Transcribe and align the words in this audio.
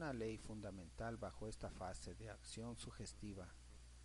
una 0.00 0.14
ley 0.14 0.38
fundamental 0.38 1.18
bajo 1.18 1.46
esta 1.46 1.68
fase 1.68 2.14
de 2.14 2.30
acción 2.30 2.74
sugestiva 2.74 3.46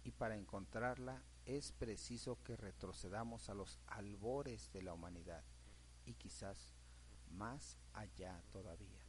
y 0.04 0.12
para 0.12 0.36
encontrarla 0.36 1.24
es 1.46 1.72
preciso 1.72 2.38
que 2.44 2.58
retrocedamos 2.58 3.48
a 3.48 3.54
los 3.54 3.80
albores 3.88 4.70
de 4.74 4.82
la 4.82 4.94
humanidad 4.94 5.46
y 6.06 6.16
quizás 6.16 6.76
más 7.32 7.78
allá 7.94 8.44
todavía. 8.52 9.06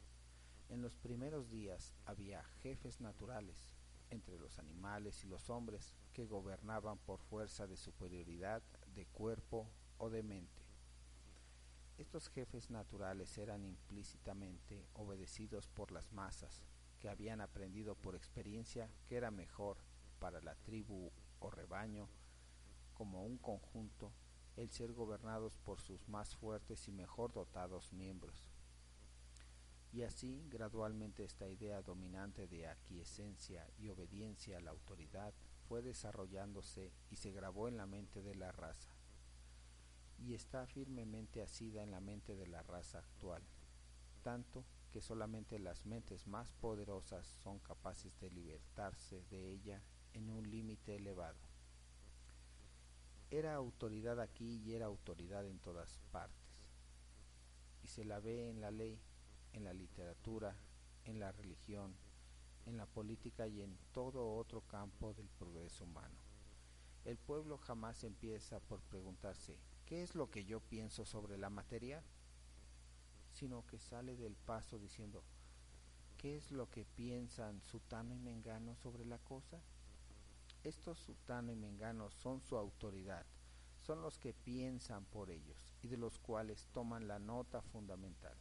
En 0.69 0.81
los 0.81 0.95
primeros 0.95 1.49
días 1.49 1.93
había 2.05 2.41
jefes 2.63 3.01
naturales 3.01 3.75
entre 4.09 4.39
los 4.39 4.57
animales 4.57 5.25
y 5.25 5.27
los 5.27 5.49
hombres 5.49 5.93
que 6.13 6.23
gobernaban 6.23 6.99
por 6.99 7.19
fuerza 7.19 7.67
de 7.67 7.75
superioridad 7.75 8.63
de 8.95 9.05
cuerpo 9.07 9.69
o 9.97 10.09
de 10.09 10.23
mente. 10.23 10.63
Estos 11.97 12.29
jefes 12.29 12.69
naturales 12.69 13.37
eran 13.37 13.65
implícitamente 13.65 14.87
obedecidos 14.93 15.67
por 15.67 15.91
las 15.91 16.13
masas, 16.13 16.61
que 16.99 17.09
habían 17.09 17.41
aprendido 17.41 17.95
por 17.95 18.15
experiencia 18.15 18.89
que 19.07 19.17
era 19.17 19.31
mejor 19.31 19.77
para 20.19 20.41
la 20.41 20.55
tribu 20.55 21.11
o 21.39 21.49
rebaño, 21.49 22.09
como 22.93 23.23
un 23.23 23.37
conjunto, 23.37 24.11
el 24.55 24.71
ser 24.71 24.93
gobernados 24.93 25.57
por 25.57 25.79
sus 25.79 26.07
más 26.09 26.35
fuertes 26.35 26.87
y 26.87 26.91
mejor 26.91 27.31
dotados 27.33 27.93
miembros. 27.93 28.43
Y 29.93 30.01
así, 30.03 30.45
gradualmente, 30.49 31.23
esta 31.23 31.47
idea 31.47 31.81
dominante 31.81 32.47
de 32.47 32.67
aquiescencia 32.67 33.69
y 33.77 33.89
obediencia 33.89 34.57
a 34.57 34.61
la 34.61 34.71
autoridad 34.71 35.33
fue 35.67 35.81
desarrollándose 35.81 36.91
y 37.09 37.17
se 37.17 37.31
grabó 37.31 37.67
en 37.67 37.77
la 37.77 37.85
mente 37.85 38.21
de 38.21 38.35
la 38.35 38.51
raza 38.51 38.97
y 40.19 40.33
está 40.33 40.65
firmemente 40.65 41.41
asida 41.41 41.83
en 41.83 41.91
la 41.91 41.99
mente 41.99 42.35
de 42.35 42.47
la 42.47 42.63
raza 42.63 42.99
actual, 42.99 43.43
tanto 44.23 44.65
que 44.91 45.01
solamente 45.01 45.59
las 45.59 45.85
mentes 45.85 46.27
más 46.27 46.53
poderosas 46.53 47.25
son 47.43 47.59
capaces 47.59 48.19
de 48.19 48.29
libertarse 48.29 49.23
de 49.29 49.51
ella 49.51 49.81
en 50.13 50.29
un 50.29 50.49
límite 50.49 50.95
elevado. 50.95 51.39
Era 53.29 53.55
autoridad 53.55 54.19
aquí 54.21 54.61
y 54.65 54.73
era 54.73 54.85
autoridad 54.85 55.45
en 55.45 55.59
todas 55.59 55.99
partes, 56.11 56.71
y 57.83 57.87
se 57.87 58.05
la 58.05 58.19
ve 58.19 58.49
en 58.49 58.61
la 58.61 58.71
ley, 58.71 58.99
en 59.53 59.65
la 59.65 59.73
literatura, 59.73 60.55
en 61.03 61.19
la 61.19 61.31
religión, 61.31 61.95
en 62.65 62.77
la 62.77 62.85
política 62.85 63.47
y 63.47 63.61
en 63.61 63.77
todo 63.91 64.35
otro 64.35 64.61
campo 64.61 65.13
del 65.13 65.27
progreso 65.29 65.85
humano. 65.85 66.15
El 67.05 67.17
pueblo 67.17 67.57
jamás 67.57 68.03
empieza 68.03 68.59
por 68.59 68.81
preguntarse 68.81 69.57
¿qué 69.85 70.03
es 70.03 70.15
lo 70.15 70.29
que 70.29 70.43
yo 70.43 70.59
pienso 70.59 71.05
sobre 71.05 71.37
la 71.37 71.49
materia? 71.49 72.03
Sino 73.37 73.63
que 73.67 73.77
sale 73.77 74.15
del 74.15 74.35
paso 74.35 74.79
diciendo, 74.79 75.23
¿qué 76.17 76.37
es 76.37 76.51
lo 76.51 76.71
que 76.71 76.85
piensan 76.85 77.61
Sutano 77.61 78.15
y 78.15 78.17
Mengano 78.17 78.75
sobre 78.75 79.05
la 79.05 79.19
cosa? 79.19 79.61
Estos 80.63 80.97
Sutano 80.97 81.51
y 81.51 81.55
Mengano 81.55 82.09
son 82.09 82.41
su 82.41 82.57
autoridad, 82.57 83.27
son 83.77 84.01
los 84.01 84.17
que 84.17 84.33
piensan 84.33 85.05
por 85.05 85.29
ellos 85.29 85.75
y 85.83 85.87
de 85.87 85.97
los 85.97 86.17
cuales 86.17 86.67
toman 86.73 87.07
la 87.07 87.19
nota 87.19 87.61
fundamental. 87.61 88.35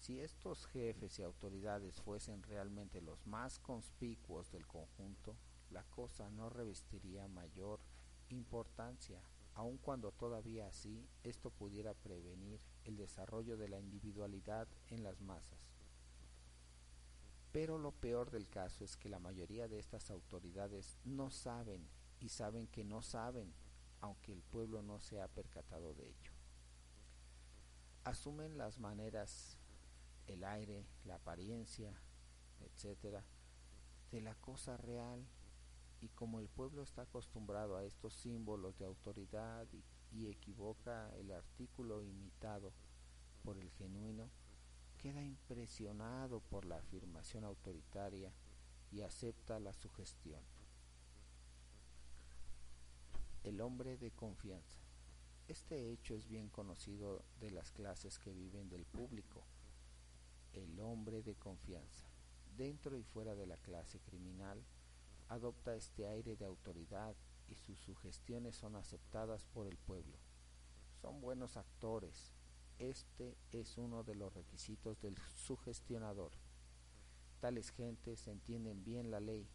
Si 0.00 0.18
estos 0.18 0.66
jefes 0.66 1.20
y 1.20 1.22
autoridades 1.22 2.00
fuesen 2.00 2.42
realmente 2.42 3.00
los 3.00 3.24
más 3.24 3.60
conspicuos 3.60 4.50
del 4.50 4.66
conjunto, 4.66 5.36
la 5.70 5.84
cosa 5.84 6.28
no 6.30 6.50
revestiría 6.50 7.28
mayor 7.28 7.78
importancia 8.30 9.22
aun 9.56 9.78
cuando 9.78 10.12
todavía 10.12 10.66
así 10.66 11.08
esto 11.22 11.50
pudiera 11.50 11.94
prevenir 11.94 12.60
el 12.84 12.96
desarrollo 12.96 13.56
de 13.56 13.68
la 13.68 13.80
individualidad 13.80 14.68
en 14.88 15.02
las 15.02 15.20
masas. 15.22 15.58
Pero 17.52 17.78
lo 17.78 17.92
peor 17.92 18.30
del 18.30 18.48
caso 18.48 18.84
es 18.84 18.98
que 18.98 19.08
la 19.08 19.18
mayoría 19.18 19.66
de 19.66 19.78
estas 19.78 20.10
autoridades 20.10 20.98
no 21.04 21.30
saben 21.30 21.88
y 22.20 22.28
saben 22.28 22.66
que 22.66 22.84
no 22.84 23.00
saben, 23.00 23.50
aunque 24.00 24.32
el 24.32 24.42
pueblo 24.42 24.82
no 24.82 25.00
se 25.00 25.22
ha 25.22 25.28
percatado 25.28 25.94
de 25.94 26.06
ello. 26.06 26.32
Asumen 28.04 28.58
las 28.58 28.78
maneras, 28.78 29.56
el 30.26 30.44
aire, 30.44 30.84
la 31.06 31.14
apariencia, 31.14 31.98
etc., 32.60 33.22
de 34.10 34.20
la 34.20 34.34
cosa 34.34 34.76
real 34.76 35.26
y 36.00 36.08
como 36.08 36.40
el 36.40 36.48
pueblo 36.48 36.82
está 36.82 37.02
acostumbrado 37.02 37.76
a 37.76 37.84
estos 37.84 38.14
símbolos 38.14 38.78
de 38.78 38.84
autoridad 38.84 39.66
y, 39.72 39.84
equivoca 40.28 41.14
el 41.16 41.30
artículo 41.30 42.02
imitado 42.02 42.72
por 43.42 43.58
el 43.58 43.70
genuino, 43.72 44.30
queda 44.96 45.22
impresionado 45.22 46.40
por 46.40 46.64
la 46.64 46.78
afirmación 46.78 47.44
autoritaria 47.44 48.32
y 48.90 49.02
acepta 49.02 49.60
la 49.60 49.74
sugestión. 49.74 50.40
El 53.44 53.60
hombre 53.60 53.98
de 53.98 54.10
confianza. 54.10 54.80
Este 55.48 55.92
hecho 55.92 56.14
es 56.14 56.26
bien 56.26 56.48
conocido 56.48 57.24
de 57.40 57.50
las 57.50 57.70
clases 57.72 58.18
que 58.18 58.32
viven 58.32 58.70
del 58.70 58.86
público. 58.86 59.44
El 60.54 60.80
hombre 60.80 61.22
de 61.22 61.34
confianza. 61.34 62.08
Dentro 62.56 62.96
y 62.96 63.02
fuera 63.02 63.34
de 63.34 63.46
la 63.46 63.58
clase 63.58 64.00
criminal, 64.00 64.64
adopta 65.28 65.74
este 65.74 66.06
aire 66.06 66.36
de 66.36 66.44
autoridad 66.44 67.14
y 67.48 67.54
sus 67.56 67.78
sugestiones 67.78 68.56
son 68.56 68.76
aceptadas 68.76 69.44
por 69.46 69.66
el 69.66 69.76
pueblo. 69.76 70.18
Son 71.00 71.20
buenos 71.20 71.56
actores. 71.56 72.32
Este 72.78 73.36
es 73.52 73.78
uno 73.78 74.02
de 74.04 74.14
los 74.14 74.34
requisitos 74.34 75.00
del 75.00 75.16
sugestionador. 75.34 76.32
Tales 77.40 77.70
gentes 77.70 78.26
entienden 78.28 78.84
bien 78.84 79.10
la 79.10 79.20
ley, 79.20 79.48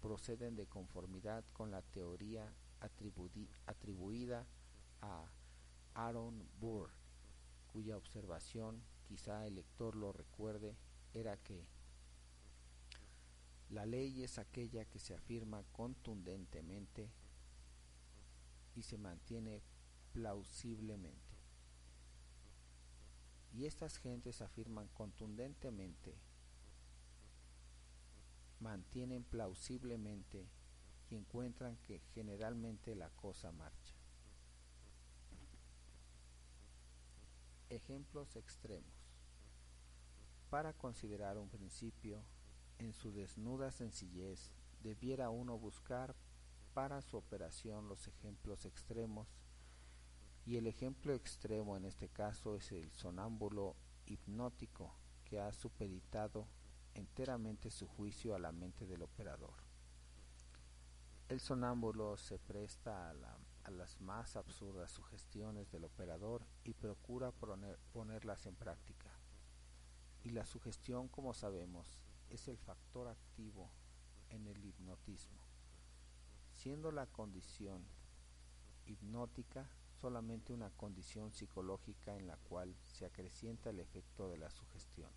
proceden 0.00 0.56
de 0.56 0.66
conformidad 0.66 1.44
con 1.52 1.70
la 1.70 1.82
teoría 1.82 2.52
atribuida 3.66 4.46
a 5.00 5.30
Aaron 5.94 6.46
Burr, 6.60 6.90
cuya 7.72 7.96
observación, 7.96 8.82
quizá 9.06 9.46
el 9.46 9.54
lector 9.54 9.96
lo 9.96 10.12
recuerde, 10.12 10.76
era 11.12 11.36
que 11.36 11.66
la 13.74 13.86
ley 13.86 14.22
es 14.22 14.38
aquella 14.38 14.84
que 14.84 15.00
se 15.00 15.14
afirma 15.14 15.64
contundentemente 15.72 17.10
y 18.76 18.82
se 18.82 18.96
mantiene 18.98 19.62
plausiblemente. 20.12 21.34
Y 23.52 23.66
estas 23.66 23.98
gentes 23.98 24.40
afirman 24.42 24.86
contundentemente, 24.94 26.14
mantienen 28.60 29.24
plausiblemente 29.24 30.46
y 31.10 31.16
encuentran 31.16 31.76
que 31.78 31.98
generalmente 32.14 32.94
la 32.94 33.10
cosa 33.10 33.50
marcha. 33.50 33.96
Ejemplos 37.70 38.36
extremos. 38.36 38.94
Para 40.48 40.72
considerar 40.74 41.38
un 41.38 41.48
principio 41.48 42.24
en 42.78 42.92
su 42.92 43.12
desnuda 43.12 43.70
sencillez, 43.70 44.52
debiera 44.82 45.30
uno 45.30 45.58
buscar 45.58 46.14
para 46.74 47.00
su 47.02 47.16
operación 47.16 47.88
los 47.88 48.08
ejemplos 48.08 48.64
extremos, 48.64 49.28
y 50.46 50.56
el 50.56 50.66
ejemplo 50.66 51.14
extremo 51.14 51.76
en 51.76 51.86
este 51.86 52.08
caso 52.08 52.56
es 52.56 52.70
el 52.72 52.92
sonámbulo 52.92 53.76
hipnótico 54.06 54.94
que 55.24 55.40
ha 55.40 55.52
supeditado 55.52 56.46
enteramente 56.94 57.70
su 57.70 57.86
juicio 57.86 58.34
a 58.34 58.38
la 58.38 58.52
mente 58.52 58.86
del 58.86 59.02
operador. 59.02 59.54
El 61.28 61.40
sonámbulo 61.40 62.16
se 62.16 62.38
presta 62.38 63.10
a, 63.10 63.70
las 63.70 63.98
más 64.00 64.36
absurdas 64.36 64.90
sugestiones 64.90 65.70
del 65.70 65.84
operador 65.84 66.44
y 66.64 66.74
procura 66.74 67.32
poner, 67.32 67.78
ponerlas 67.92 68.44
en 68.44 68.54
práctica. 68.54 69.10
Y 70.22 70.30
la 70.30 70.44
sugestión, 70.44 71.08
como 71.08 71.32
sabemos, 71.32 71.98
es 72.30 72.48
el 72.48 72.58
factor 72.58 73.08
activo 73.08 73.70
en 74.30 74.46
el 74.46 74.64
hipnotismo, 74.64 75.40
siendo 76.54 76.90
la 76.90 77.06
condición 77.06 77.84
hipnótica 78.86 79.68
solamente 80.04 80.52
una 80.52 80.68
condición 80.70 81.32
psicológica 81.32 82.14
en 82.16 82.26
la 82.26 82.36
cual 82.36 82.76
se 82.82 83.06
acrecienta 83.06 83.70
el 83.70 83.80
efecto 83.80 84.28
de 84.28 84.36
la 84.36 84.50
sugestión. 84.50 85.10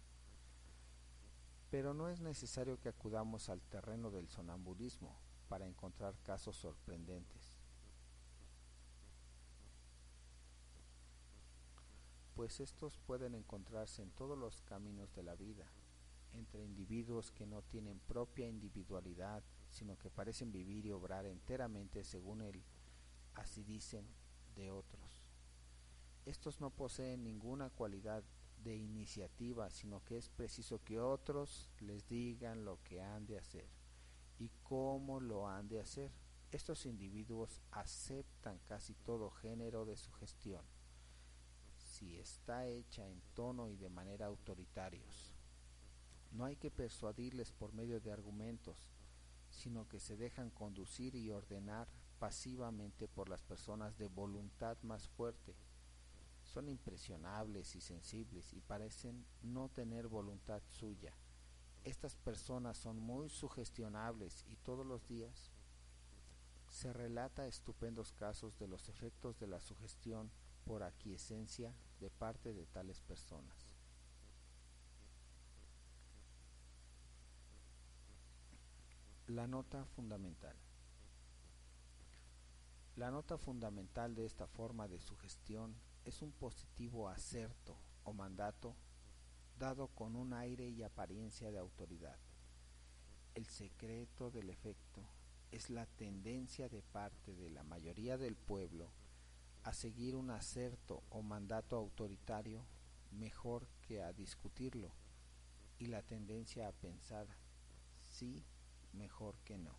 Pero 1.69 1.94
no 1.94 2.07
es 2.07 2.21
necesario 2.21 2.80
que 2.80 2.88
acudamos 2.88 3.50
al 3.50 3.62
terreno 3.63 4.12
del 4.12 4.30
sonambulismo 4.30 5.19
para 5.50 5.68
encontrar 5.68 6.18
casos 6.24 6.56
sorprendentes. 6.56 7.53
Pues 12.36 12.62
estos 12.62 12.98
pueden 13.00 13.36
encontrarse 13.36 14.03
en 14.03 14.12
todos 14.12 14.38
los 14.38 14.62
caminos 14.62 15.13
de 15.15 15.24
la 15.24 15.36
vida, 15.36 15.69
entre 16.33 16.63
individuos 16.63 17.31
que 17.31 17.45
no 17.45 17.62
tienen 17.62 18.00
propia 18.00 18.47
individualidad, 18.47 19.44
sino 19.69 19.97
que 19.97 20.09
parecen 20.09 20.51
vivir 20.51 20.85
y 20.85 20.91
obrar 20.91 21.25
enteramente 21.25 22.03
según 22.03 22.41
el, 22.41 22.63
así 23.35 23.63
dicen, 23.63 24.07
de 24.56 24.71
otros. 24.71 25.27
Estos 26.25 26.59
no 26.59 26.71
poseen 26.71 27.24
ninguna 27.24 27.69
cualidad 27.69 28.24
de 28.63 28.75
iniciativa, 28.75 29.69
sino 29.69 30.03
que 30.03 30.18
es 30.18 30.29
preciso 30.29 30.83
que 30.83 31.00
otros 31.00 31.69
les 31.79 32.07
digan 32.07 32.65
lo 32.65 32.83
que 32.83 33.01
han 33.01 33.25
de 33.25 33.38
hacer 33.38 33.69
y 34.39 34.50
cómo 34.63 35.19
lo 35.19 35.47
han 35.47 35.68
de 35.68 35.79
hacer. 35.79 36.12
Estos 36.51 36.85
individuos 36.85 37.62
aceptan 37.71 38.59
casi 38.65 38.94
todo 38.94 39.29
género 39.29 39.85
de 39.85 39.97
sugestión, 39.97 40.65
si 41.77 42.18
está 42.18 42.68
hecha 42.68 43.07
en 43.07 43.21
tono 43.33 43.69
y 43.69 43.77
de 43.77 43.89
manera 43.89 44.25
autoritarios. 44.25 45.37
No 46.31 46.45
hay 46.45 46.56
que 46.56 46.71
persuadirles 46.71 47.51
por 47.51 47.74
medio 47.74 48.00
de 48.00 48.12
argumentos, 48.12 48.89
sino 49.50 49.88
que 49.88 50.00
se 50.00 50.18
dejan 50.18 50.50
conducir 50.50 51.15
y 51.15 51.31
ordenar 51.31 51.88
pasivamente 52.19 53.07
por 53.07 53.29
las 53.29 53.44
personas 53.44 53.97
de 53.97 54.07
voluntad 54.07 54.77
más 54.83 55.07
fuerte. 55.07 55.56
Son 56.44 56.69
impresionables 56.69 57.75
y 57.75 57.81
sensibles 57.81 58.53
y 58.53 58.62
parecen 58.62 59.25
no 59.44 59.69
tener 59.69 60.07
voluntad 60.07 60.62
suya. 60.69 61.13
Estas 61.83 62.15
personas 62.15 62.77
son 62.77 63.00
muy 63.00 63.29
sugestionables 63.29 64.45
y 64.50 64.56
todos 64.57 64.85
los 64.85 65.07
días 65.07 65.51
se 66.69 66.91
relata 66.94 67.47
estupendos 67.47 68.12
casos 68.12 68.57
de 68.59 68.68
los 68.68 68.89
efectos 68.89 69.39
de 69.39 69.47
la 69.47 69.59
sugestión 69.59 70.29
por 70.65 70.83
aquiescencia 70.83 71.74
de 72.00 72.09
parte 72.09 72.53
de 72.53 72.65
tales 72.65 73.01
personas. 73.01 73.67
La 79.27 79.45
nota 79.45 79.83
fundamental. 79.83 80.56
La 82.95 83.12
nota 83.12 83.38
fundamental 83.38 84.15
de 84.15 84.25
esta 84.25 84.47
forma 84.47 84.88
de 84.88 85.01
sugestión 85.01 85.75
es 86.06 86.21
un 86.21 86.31
positivo 86.31 87.09
acerto 87.09 87.77
o 88.06 88.13
mandato 88.13 88.77
dado 89.59 89.89
con 89.89 90.15
un 90.15 90.31
aire 90.31 90.69
y 90.69 90.81
apariencia 90.81 91.51
de 91.51 91.59
autoridad. 91.59 92.18
El 93.35 93.45
secreto 93.47 94.31
del 94.31 94.50
efecto 94.50 95.06
es 95.51 95.69
la 95.69 95.88
tendencia 95.88 96.69
de 96.69 96.81
parte 96.81 97.35
de 97.35 97.50
la 97.50 97.63
mayoría 97.63 98.18
del 98.18 98.38
pueblo 98.38 98.94
a 99.63 99.74
seguir 99.74 100.15
un 100.15 100.29
acerto 100.29 101.03
o 101.09 101.21
mandato 101.21 101.75
autoritario 101.75 102.65
mejor 103.12 103.68
que 103.81 104.01
a 104.01 104.13
discutirlo 104.13 104.94
y 105.79 105.88
la 105.88 106.01
tendencia 106.01 106.69
a 106.69 106.71
pensar 106.71 107.27
sí 108.07 108.45
mejor 108.94 109.38
que 109.39 109.57
no. 109.57 109.75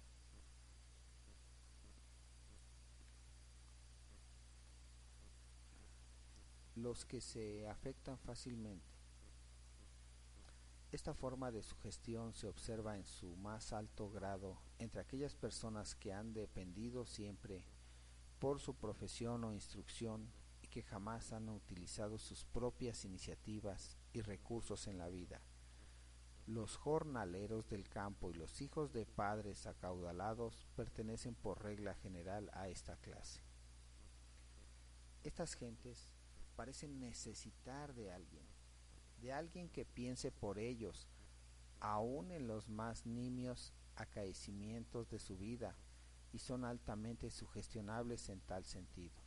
Los 6.76 7.04
que 7.04 7.20
se 7.20 7.66
afectan 7.68 8.18
fácilmente. 8.18 8.86
Esta 10.90 11.12
forma 11.12 11.50
de 11.50 11.62
sugestión 11.62 12.32
se 12.32 12.46
observa 12.46 12.96
en 12.96 13.04
su 13.04 13.36
más 13.36 13.72
alto 13.72 14.10
grado 14.10 14.58
entre 14.78 15.00
aquellas 15.02 15.34
personas 15.34 15.94
que 15.94 16.12
han 16.12 16.32
dependido 16.32 17.04
siempre 17.04 17.64
por 18.38 18.60
su 18.60 18.74
profesión 18.74 19.44
o 19.44 19.52
instrucción 19.52 20.32
y 20.62 20.68
que 20.68 20.82
jamás 20.82 21.32
han 21.32 21.48
utilizado 21.50 22.16
sus 22.18 22.44
propias 22.44 23.04
iniciativas 23.04 23.98
y 24.12 24.22
recursos 24.22 24.86
en 24.86 24.96
la 24.96 25.08
vida 25.08 25.42
los 26.48 26.76
jornaleros 26.76 27.68
del 27.68 27.88
campo 27.90 28.30
y 28.30 28.34
los 28.34 28.62
hijos 28.62 28.92
de 28.94 29.04
padres 29.04 29.66
acaudalados 29.66 30.66
pertenecen 30.76 31.34
por 31.34 31.62
regla 31.62 31.94
general 31.94 32.50
a 32.54 32.68
esta 32.68 32.96
clase. 32.96 33.42
Estas 35.24 35.54
gentes 35.54 36.10
parecen 36.56 37.00
necesitar 37.00 37.94
de 37.94 38.12
alguien, 38.12 38.46
de 39.20 39.32
alguien 39.34 39.68
que 39.68 39.84
piense 39.84 40.32
por 40.32 40.58
ellos, 40.58 41.06
aun 41.80 42.32
en 42.32 42.46
los 42.46 42.70
más 42.70 43.04
nimios 43.04 43.74
acaecimientos 43.96 45.10
de 45.10 45.18
su 45.18 45.36
vida, 45.36 45.76
y 46.32 46.38
son 46.38 46.64
altamente 46.64 47.30
sugestionables 47.30 48.28
en 48.30 48.40
tal 48.40 48.64
sentido. 48.64 49.22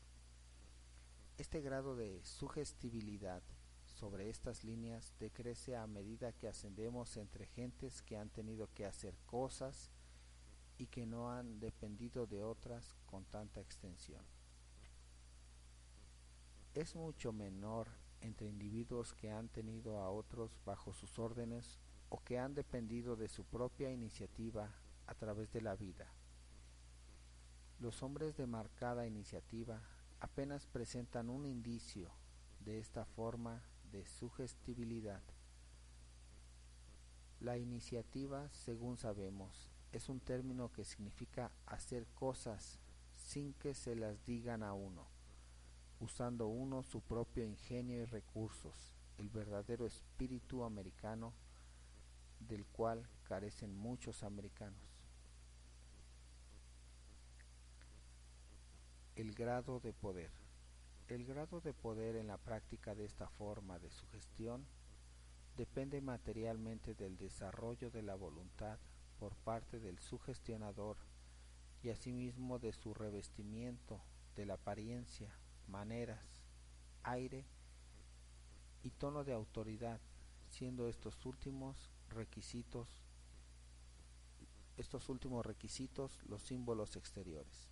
Este 1.37 1.61
grado 1.61 1.95
de 1.95 2.23
sugestibilidad 2.23 3.43
sobre 4.01 4.31
estas 4.31 4.63
líneas 4.63 5.13
decrece 5.19 5.75
a 5.75 5.85
medida 5.85 6.31
que 6.33 6.47
ascendemos 6.47 7.17
entre 7.17 7.45
gentes 7.45 8.01
que 8.01 8.17
han 8.17 8.31
tenido 8.31 8.67
que 8.73 8.87
hacer 8.87 9.15
cosas 9.27 9.91
y 10.79 10.87
que 10.87 11.05
no 11.05 11.31
han 11.31 11.59
dependido 11.59 12.25
de 12.25 12.41
otras 12.41 12.95
con 13.05 13.25
tanta 13.25 13.61
extensión. 13.61 14.25
Es 16.73 16.95
mucho 16.95 17.31
menor 17.31 17.89
entre 18.21 18.47
individuos 18.49 19.13
que 19.13 19.29
han 19.29 19.49
tenido 19.49 19.99
a 19.99 20.09
otros 20.09 20.59
bajo 20.65 20.93
sus 20.93 21.19
órdenes 21.19 21.77
o 22.09 22.23
que 22.23 22.39
han 22.39 22.55
dependido 22.55 23.15
de 23.15 23.27
su 23.27 23.43
propia 23.43 23.91
iniciativa 23.91 24.73
a 25.05 25.13
través 25.13 25.53
de 25.53 25.61
la 25.61 25.75
vida. 25.75 26.11
Los 27.79 28.01
hombres 28.01 28.35
de 28.35 28.47
marcada 28.47 29.05
iniciativa 29.05 29.79
apenas 30.19 30.65
presentan 30.65 31.29
un 31.29 31.45
indicio 31.45 32.09
de 32.61 32.79
esta 32.79 33.05
forma 33.05 33.61
de 33.91 34.05
sugestibilidad. 34.05 35.21
La 37.39 37.57
iniciativa, 37.57 38.49
según 38.51 38.97
sabemos, 38.97 39.71
es 39.91 40.09
un 40.09 40.19
término 40.19 40.71
que 40.71 40.85
significa 40.85 41.51
hacer 41.65 42.07
cosas 42.13 42.79
sin 43.15 43.53
que 43.53 43.73
se 43.73 43.95
las 43.95 44.23
digan 44.25 44.63
a 44.63 44.73
uno, 44.73 45.07
usando 45.99 46.47
uno 46.47 46.83
su 46.83 47.01
propio 47.01 47.43
ingenio 47.43 48.01
y 48.01 48.05
recursos, 48.05 48.95
el 49.17 49.29
verdadero 49.29 49.85
espíritu 49.85 50.63
americano 50.63 51.33
del 52.39 52.65
cual 52.65 53.07
carecen 53.23 53.75
muchos 53.75 54.23
americanos. 54.23 54.79
El 59.15 59.33
grado 59.33 59.79
de 59.79 59.93
poder. 59.93 60.40
El 61.11 61.25
grado 61.25 61.59
de 61.59 61.73
poder 61.73 62.15
en 62.15 62.27
la 62.27 62.37
práctica 62.37 62.95
de 62.95 63.03
esta 63.03 63.27
forma 63.27 63.79
de 63.79 63.91
sugestión 63.91 64.65
depende 65.57 65.99
materialmente 65.99 66.95
del 66.95 67.17
desarrollo 67.17 67.91
de 67.91 68.01
la 68.01 68.15
voluntad 68.15 68.79
por 69.19 69.35
parte 69.35 69.81
del 69.81 69.99
sugestionador 69.99 70.95
y 71.83 71.89
asimismo 71.89 72.59
de 72.59 72.71
su 72.71 72.93
revestimiento, 72.93 73.99
de 74.37 74.45
la 74.45 74.53
apariencia, 74.53 75.35
maneras, 75.67 76.23
aire 77.03 77.45
y 78.81 78.91
tono 78.91 79.25
de 79.25 79.33
autoridad, 79.33 79.99
siendo 80.47 80.87
estos 80.87 81.25
últimos 81.25 81.91
requisitos 82.07 82.87
estos 84.77 85.09
últimos 85.09 85.45
requisitos 85.45 86.23
los 86.23 86.41
símbolos 86.41 86.95
exteriores. 86.95 87.70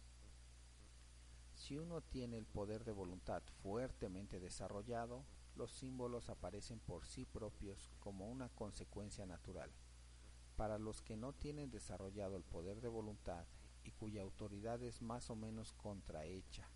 Si 1.60 1.78
uno 1.78 2.00
tiene 2.00 2.38
el 2.38 2.46
poder 2.46 2.86
de 2.86 2.94
voluntad 2.94 3.44
fuertemente 3.62 4.40
desarrollado, 4.40 5.26
los 5.58 5.74
símbolos 5.74 6.30
aparecen 6.30 6.80
por 6.80 7.06
sí 7.06 7.26
propios 7.26 7.92
como 8.00 8.30
una 8.30 8.48
consecuencia 8.48 9.26
natural. 9.26 9.70
Para 10.56 10.80
los 10.80 11.02
que 11.02 11.18
no 11.18 11.34
tienen 11.34 11.70
desarrollado 11.70 12.38
el 12.38 12.46
poder 12.46 12.80
de 12.80 12.88
voluntad 12.88 13.46
y 13.84 13.92
cuya 13.92 14.22
autoridad 14.22 14.82
es 14.82 15.02
más 15.02 15.30
o 15.30 15.36
menos 15.36 15.74
contrahecha, 15.74 16.70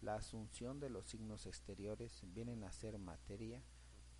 la 0.00 0.16
asunción 0.16 0.80
de 0.80 0.90
los 0.90 1.06
signos 1.06 1.46
exteriores 1.46 2.20
vienen 2.34 2.64
a 2.64 2.72
ser 2.72 2.98
materia 2.98 3.62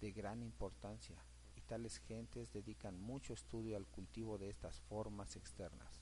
de 0.00 0.12
gran 0.12 0.44
importancia 0.44 1.24
y 1.56 1.60
tales 1.62 1.98
gentes 1.98 2.52
dedican 2.52 3.00
mucho 3.00 3.32
estudio 3.34 3.76
al 3.76 3.88
cultivo 3.88 4.38
de 4.38 4.48
estas 4.48 4.80
formas 4.82 5.34
externas 5.34 5.97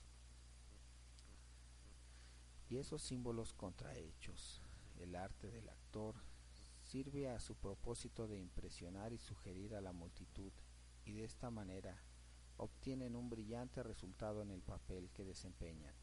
y 2.68 2.78
esos 2.78 3.02
símbolos 3.02 3.52
contrahechos. 3.52 4.62
El 4.98 5.14
arte 5.14 5.50
del 5.50 5.68
actor 5.68 6.14
sirve 6.82 7.28
a 7.28 7.40
su 7.40 7.54
propósito 7.54 8.26
de 8.28 8.38
impresionar 8.38 9.12
y 9.12 9.18
sugerir 9.18 9.74
a 9.74 9.80
la 9.80 9.92
multitud 9.92 10.52
y 11.04 11.12
de 11.12 11.24
esta 11.24 11.50
manera 11.50 12.02
obtienen 12.56 13.16
un 13.16 13.28
brillante 13.28 13.82
resultado 13.82 14.42
en 14.42 14.50
el 14.50 14.62
papel 14.62 15.10
que 15.10 15.24
desempeñan. 15.24 15.94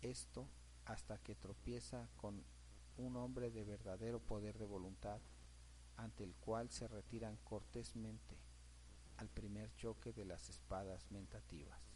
Esto 0.00 0.48
hasta 0.84 1.18
que 1.18 1.34
tropieza 1.34 2.08
con 2.16 2.44
un 2.96 3.16
hombre 3.16 3.50
de 3.50 3.64
verdadero 3.64 4.20
poder 4.20 4.58
de 4.58 4.64
voluntad, 4.64 5.20
ante 5.96 6.24
el 6.24 6.34
cual 6.36 6.70
se 6.70 6.86
retiran 6.88 7.36
cortésmente 7.44 8.38
al 9.16 9.28
primer 9.28 9.74
choque 9.74 10.12
de 10.12 10.24
las 10.24 10.48
espadas 10.48 11.10
mentativas. 11.10 11.87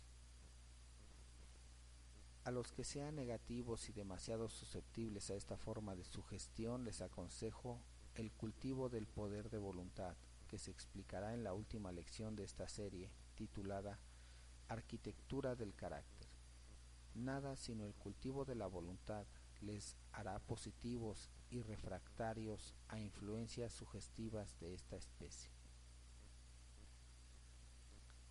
A 2.45 2.51
los 2.51 2.73
que 2.73 2.83
sean 2.83 3.15
negativos 3.15 3.89
y 3.89 3.93
demasiado 3.93 4.49
susceptibles 4.49 5.31
a 5.31 5.37
esta 5.37 5.57
forma 5.57 5.95
de 5.95 6.05
sugestión 6.05 6.85
les 6.85 7.01
aconsejo 7.01 7.81
el 8.17 8.33
cultivo 8.33 8.89
del 8.89 9.07
poder 9.07 9.49
de 9.49 9.59
voluntad, 9.59 10.17
que 10.49 10.59
se 10.59 10.73
explicará 10.73 11.35
en 11.35 11.45
la 11.45 11.55
última 11.55 11.93
lección 11.93 12.35
de 12.35 12.43
esta 12.43 12.69
serie, 12.69 13.13
titulada 13.37 14.01
Arquitectura 14.69 15.55
del 15.55 15.75
Carácter. 15.77 16.29
Nada 17.15 17.55
sino 17.55 17.87
el 17.87 17.95
cultivo 17.95 18.45
de 18.45 18.57
la 18.57 18.67
voluntad 18.67 19.25
les 19.61 19.97
hará 20.11 20.41
positivos 20.41 21.31
y 21.49 21.61
refractarios 21.61 22.75
a 22.89 22.99
influencias 22.99 23.73
sugestivas 23.73 24.59
de 24.59 24.75
esta 24.75 24.97
especie. 24.97 25.51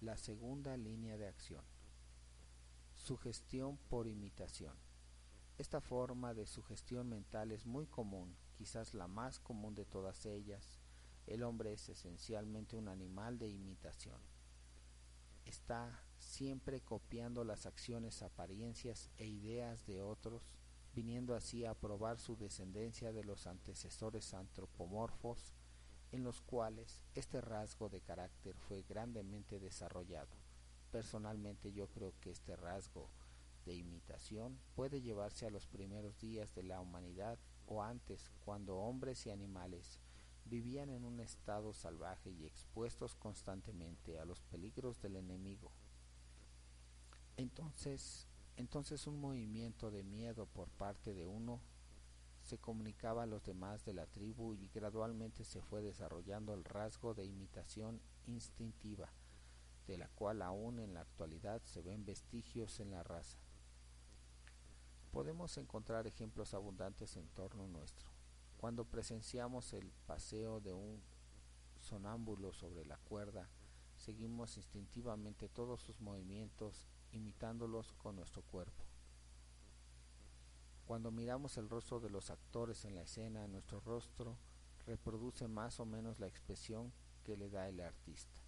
La 0.01 0.17
segunda 0.17 0.75
línea 0.75 1.17
de 1.17 1.27
acción. 1.27 1.70
Sugestión 3.03 3.79
por 3.89 4.07
imitación. 4.07 4.75
Esta 5.57 5.81
forma 5.81 6.35
de 6.35 6.45
sugestión 6.45 7.09
mental 7.09 7.51
es 7.51 7.65
muy 7.65 7.87
común, 7.87 8.37
quizás 8.53 8.93
la 8.93 9.07
más 9.07 9.39
común 9.39 9.73
de 9.73 9.85
todas 9.85 10.27
ellas. 10.27 10.79
El 11.25 11.41
hombre 11.41 11.73
es 11.73 11.89
esencialmente 11.89 12.75
un 12.75 12.87
animal 12.87 13.39
de 13.39 13.49
imitación. 13.49 14.21
Está 15.45 15.99
siempre 16.19 16.81
copiando 16.81 17.43
las 17.43 17.65
acciones, 17.65 18.21
apariencias 18.21 19.09
e 19.17 19.25
ideas 19.25 19.87
de 19.87 20.03
otros, 20.03 20.53
viniendo 20.93 21.33
así 21.33 21.65
a 21.65 21.73
probar 21.73 22.19
su 22.19 22.37
descendencia 22.37 23.11
de 23.11 23.23
los 23.23 23.47
antecesores 23.47 24.31
antropomorfos 24.35 25.55
en 26.11 26.23
los 26.23 26.39
cuales 26.41 27.01
este 27.15 27.41
rasgo 27.41 27.89
de 27.89 28.01
carácter 28.01 28.55
fue 28.59 28.83
grandemente 28.83 29.59
desarrollado. 29.59 30.50
Personalmente 30.91 31.71
yo 31.71 31.87
creo 31.87 32.13
que 32.19 32.31
este 32.31 32.55
rasgo 32.55 33.09
de 33.65 33.75
imitación 33.75 34.59
puede 34.75 35.01
llevarse 35.01 35.45
a 35.45 35.51
los 35.51 35.67
primeros 35.67 36.19
días 36.19 36.53
de 36.53 36.63
la 36.63 36.81
humanidad 36.81 37.37
o 37.67 37.81
antes, 37.81 38.31
cuando 38.43 38.75
hombres 38.77 39.25
y 39.25 39.29
animales 39.29 39.99
vivían 40.45 40.89
en 40.89 41.05
un 41.05 41.19
estado 41.19 41.73
salvaje 41.73 42.31
y 42.31 42.45
expuestos 42.45 43.15
constantemente 43.15 44.19
a 44.19 44.25
los 44.25 44.41
peligros 44.41 45.01
del 45.01 45.15
enemigo. 45.15 45.71
Entonces, 47.37 48.27
entonces 48.57 49.07
un 49.07 49.21
movimiento 49.21 49.91
de 49.91 50.03
miedo 50.03 50.45
por 50.47 50.69
parte 50.69 51.13
de 51.13 51.25
uno 51.25 51.61
se 52.43 52.57
comunicaba 52.57 53.23
a 53.23 53.27
los 53.27 53.43
demás 53.45 53.85
de 53.85 53.93
la 53.93 54.07
tribu 54.07 54.53
y 54.55 54.67
gradualmente 54.73 55.43
se 55.45 55.61
fue 55.61 55.81
desarrollando 55.81 56.53
el 56.53 56.65
rasgo 56.65 57.13
de 57.13 57.25
imitación 57.25 58.01
instintiva, 58.27 59.09
de 59.87 59.97
la 59.97 60.07
cual 60.09 60.41
aún 60.41 60.79
en 60.79 60.93
la 60.93 61.01
actualidad 61.01 61.61
se 61.63 61.81
ven 61.81 62.05
vestigios 62.05 62.79
en 62.79 62.91
la 62.91 63.03
raza. 63.03 63.37
Podemos 65.11 65.57
encontrar 65.57 66.07
ejemplos 66.07 66.53
abundantes 66.53 67.17
en 67.17 67.27
torno 67.29 67.67
nuestro. 67.67 68.09
Cuando 68.57 68.85
presenciamos 68.85 69.73
el 69.73 69.91
paseo 70.05 70.61
de 70.61 70.73
un 70.73 71.01
sonámbulo 71.79 72.53
sobre 72.53 72.85
la 72.85 72.97
cuerda, 72.97 73.49
seguimos 73.97 74.55
instintivamente 74.57 75.49
todos 75.49 75.81
sus 75.81 75.99
movimientos, 75.99 76.87
imitándolos 77.11 77.91
con 77.93 78.15
nuestro 78.15 78.41
cuerpo. 78.43 78.85
Cuando 80.85 81.11
miramos 81.11 81.57
el 81.57 81.69
rostro 81.69 81.99
de 81.99 82.09
los 82.09 82.29
actores 82.29 82.85
en 82.85 82.95
la 82.95 83.03
escena, 83.03 83.47
nuestro 83.47 83.79
rostro 83.79 84.37
reproduce 84.85 85.47
más 85.47 85.79
o 85.79 85.85
menos 85.85 86.19
la 86.19 86.27
expresión 86.27 86.91
que 87.23 87.37
le 87.37 87.49
da 87.49 87.67
el 87.69 87.79
artista. 87.79 88.40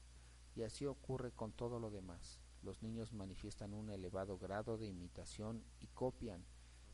Y 0.55 0.63
así 0.63 0.85
ocurre 0.85 1.31
con 1.31 1.51
todo 1.51 1.79
lo 1.79 1.89
demás. 1.89 2.39
Los 2.61 2.81
niños 2.81 3.11
manifiestan 3.13 3.73
un 3.73 3.89
elevado 3.89 4.37
grado 4.37 4.77
de 4.77 4.87
imitación 4.87 5.63
y 5.79 5.87
copian 5.87 6.45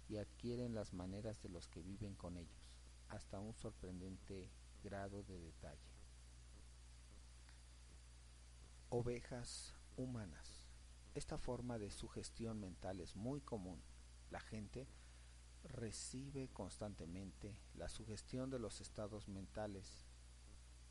y 0.07 0.17
adquieren 0.17 0.73
las 0.73 0.93
maneras 0.93 1.41
de 1.43 1.49
los 1.49 1.67
que 1.67 1.83
viven 1.83 2.15
con 2.15 2.37
ellos, 2.37 2.73
hasta 3.09 3.39
un 3.39 3.53
sorprendente 3.53 4.49
grado 4.83 5.23
de 5.23 5.39
detalle. 5.39 5.93
Ovejas 8.89 9.75
humanas. 9.97 10.67
Esta 11.13 11.37
forma 11.37 11.77
de 11.77 11.91
sugestión 11.91 12.59
mental 12.59 13.01
es 13.01 13.15
muy 13.15 13.41
común. 13.41 13.81
La 14.31 14.39
gente 14.39 14.87
recibe 15.63 16.49
constantemente 16.49 17.55
la 17.75 17.89
sugestión 17.89 18.49
de 18.49 18.57
los 18.57 18.81
estados 18.81 19.27
mentales, 19.27 20.05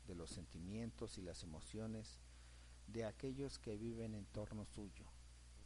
de 0.07 0.15
los 0.15 0.29
sentimientos 0.29 1.17
y 1.17 1.21
las 1.21 1.43
emociones 1.43 2.21
de 2.91 3.05
aquellos 3.05 3.59
que 3.59 3.77
viven 3.77 4.15
en 4.15 4.25
torno 4.25 4.65
suyo 4.65 5.05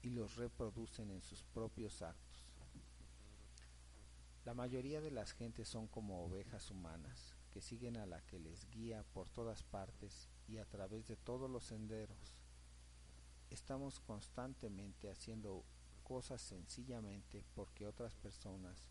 y 0.01 0.10
los 0.10 0.36
reproducen 0.36 1.12
en 1.12 1.22
sus 1.22 1.44
propios 1.44 2.01
actos. 2.01 2.44
La 4.46 4.53
mayoría 4.53 5.00
de 5.00 5.12
las 5.12 5.32
gentes 5.32 5.70
son 5.70 5.88
como 5.88 6.25
ovejas 6.25 6.70
humanas 6.70 7.34
que 7.51 7.62
siguen 7.62 7.98
a 7.98 8.06
la 8.06 8.22
que 8.22 8.39
les 8.39 8.70
guía 8.72 9.03
por 9.13 9.30
todas 9.30 9.63
partes 9.63 10.27
y 10.48 10.58
a 10.58 10.65
través 10.65 11.08
de 11.08 11.15
todos 11.15 11.50
los 11.50 11.63
senderos. 11.63 12.34
Estamos 13.50 14.00
constantemente 14.01 15.10
haciendo 15.10 15.63
cosas 16.03 16.42
sencillamente 16.42 17.44
porque 17.56 17.86
otras 17.86 18.15
personas 18.15 18.89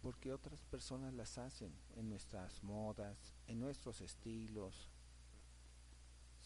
porque 0.00 0.32
otras 0.32 0.62
personas 0.64 1.12
las 1.12 1.38
hacen 1.38 1.72
en 1.96 2.08
nuestras 2.08 2.62
modas, 2.62 3.34
en 3.46 3.58
nuestros 3.58 4.00
estilos. 4.00 4.88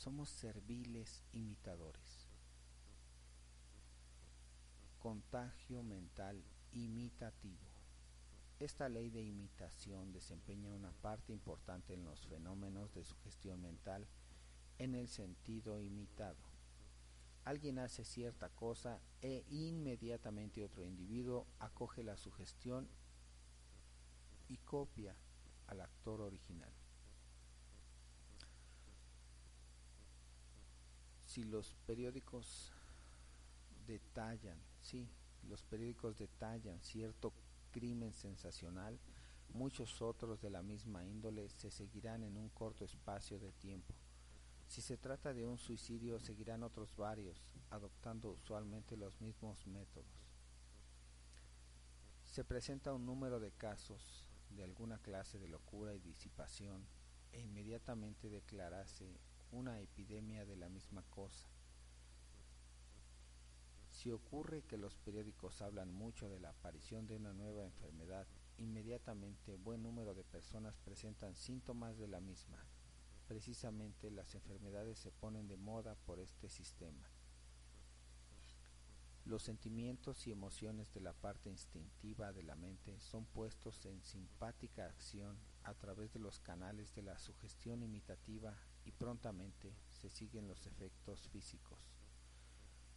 Somos 0.03 0.31
serviles 0.31 1.23
imitadores. 1.33 2.27
Contagio 4.99 5.85
mental 5.85 6.43
imitativo. 6.73 7.71
Esta 8.59 8.89
ley 8.89 9.11
de 9.11 9.23
imitación 9.23 10.13
desempeña 10.13 10.75
una 10.75 10.91
parte 10.91 11.33
importante 11.33 11.95
en 11.95 12.05
los 12.05 12.27
fenómenos 12.27 12.93
de 12.95 13.05
sugestión 13.05 13.63
mental 13.63 14.09
en 14.79 14.97
el 14.97 15.07
sentido 15.07 15.81
imitado. 15.81 16.43
Alguien 17.45 17.79
hace 17.79 18.05
cierta 18.05 18.49
cosa 18.49 18.99
e 19.21 19.45
inmediatamente 19.51 20.65
otro 20.65 20.85
individuo 20.85 21.47
acoge 21.61 22.03
la 22.03 22.17
sugestión 22.17 22.89
y 24.49 24.57
copia 24.57 25.15
al 25.69 25.81
actor 25.81 26.23
original. 26.23 26.82
Si 31.33 31.45
los 31.45 31.75
periódicos 31.87 32.71
detallan, 33.87 34.59
sí, 34.83 35.09
los 35.49 35.63
periódicos 35.63 36.19
detallan 36.19 36.79
cierto 36.83 37.33
crimen 37.71 38.13
sensacional, 38.13 38.99
muchos 39.49 40.03
otros 40.03 40.43
de 40.43 40.51
la 40.51 40.61
misma 40.61 41.07
índole 41.07 41.49
se 41.49 41.71
seguirán 41.71 42.23
en 42.23 42.37
un 42.37 42.51
corto 42.51 42.85
espacio 42.85 43.39
de 43.39 43.51
tiempo. 43.53 43.95
Si 44.69 44.83
se 44.83 44.99
trata 44.99 45.33
de 45.33 45.47
un 45.47 45.57
suicidio, 45.57 46.21
seguirán 46.21 46.63
otros 46.63 46.95
varios, 46.97 47.41
adoptando 47.71 48.33
usualmente 48.33 48.99
los 48.99 49.19
mismos 49.23 49.67
métodos. 49.67 50.29
Se 52.27 52.45
presenta 52.45 52.93
un 52.93 53.07
número 53.07 53.41
de 53.41 53.53
casos 53.53 54.29
de 54.51 54.65
alguna 54.65 54.99
clase 54.99 55.39
de 55.39 55.49
locura 55.49 55.95
y 55.95 55.99
disipación 55.99 56.87
e 57.33 57.41
inmediatamente 57.41 58.29
declarase 58.29 59.19
una 59.53 59.81
epidemia 59.81 60.45
de 60.45 60.57
la 60.57 60.69
misma 60.69 61.03
cosa. 61.11 61.47
Si 63.91 64.11
ocurre 64.11 64.63
que 64.63 64.79
los 64.79 64.97
periódicos 64.97 65.61
hablan 65.63 65.93
mucho 65.93 66.29
de 66.29 66.41
la 66.41 66.51
aparición 66.51 67.07
de 67.07 67.17
una 67.17 67.33
nueva 67.33 67.65
enfermedad, 67.65 68.27
inmediatamente 68.59 69.57
buen 69.57 69.83
número 69.83 70.15
de 70.15 70.25
personas 70.25 70.79
presentan 70.79 71.37
síntomas 71.37 71.99
de 71.99 72.09
la 72.09 72.21
misma. 72.21 72.67
Precisamente 73.29 74.11
las 74.11 74.35
enfermedades 74.35 74.99
se 74.99 75.13
ponen 75.13 75.47
de 75.47 75.57
moda 75.57 75.95
por 76.07 76.19
este 76.19 76.49
sistema. 76.49 77.09
Los 79.25 79.45
sentimientos 79.45 80.27
y 80.27 80.33
emociones 80.33 80.93
de 80.93 81.01
la 81.01 81.13
parte 81.13 81.49
instintiva 81.49 82.33
de 82.33 82.43
la 82.43 82.57
mente 82.57 82.99
son 82.99 83.25
puestos 83.27 83.85
en 83.87 84.03
simpática 84.03 84.87
acción 84.87 85.39
a 85.63 85.75
través 85.75 86.13
de 86.13 86.19
los 86.19 86.41
canales 86.41 86.93
de 86.95 87.03
la 87.03 87.17
sugestión 87.19 87.85
imitativa 87.85 88.59
y 88.85 88.93
prontamente 88.93 89.75
se 89.89 90.11
siguen 90.11 90.49
los 90.49 90.67
efectos 90.67 91.29
físicos. 91.29 91.79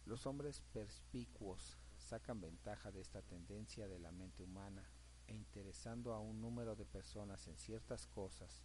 Los 0.04 0.26
hombres 0.26 0.60
perspicuos 0.72 1.78
sacan 1.98 2.40
ventaja 2.40 2.92
de 2.92 3.00
esta 3.00 3.22
tendencia 3.22 3.88
de 3.88 3.98
la 3.98 4.12
mente 4.12 4.42
humana 4.42 4.84
e 5.26 5.34
interesando 5.34 6.14
a 6.14 6.20
un 6.20 6.40
número 6.40 6.76
de 6.76 6.86
personas 6.86 7.48
en 7.48 7.58
ciertas 7.58 8.06
cosas, 8.06 8.62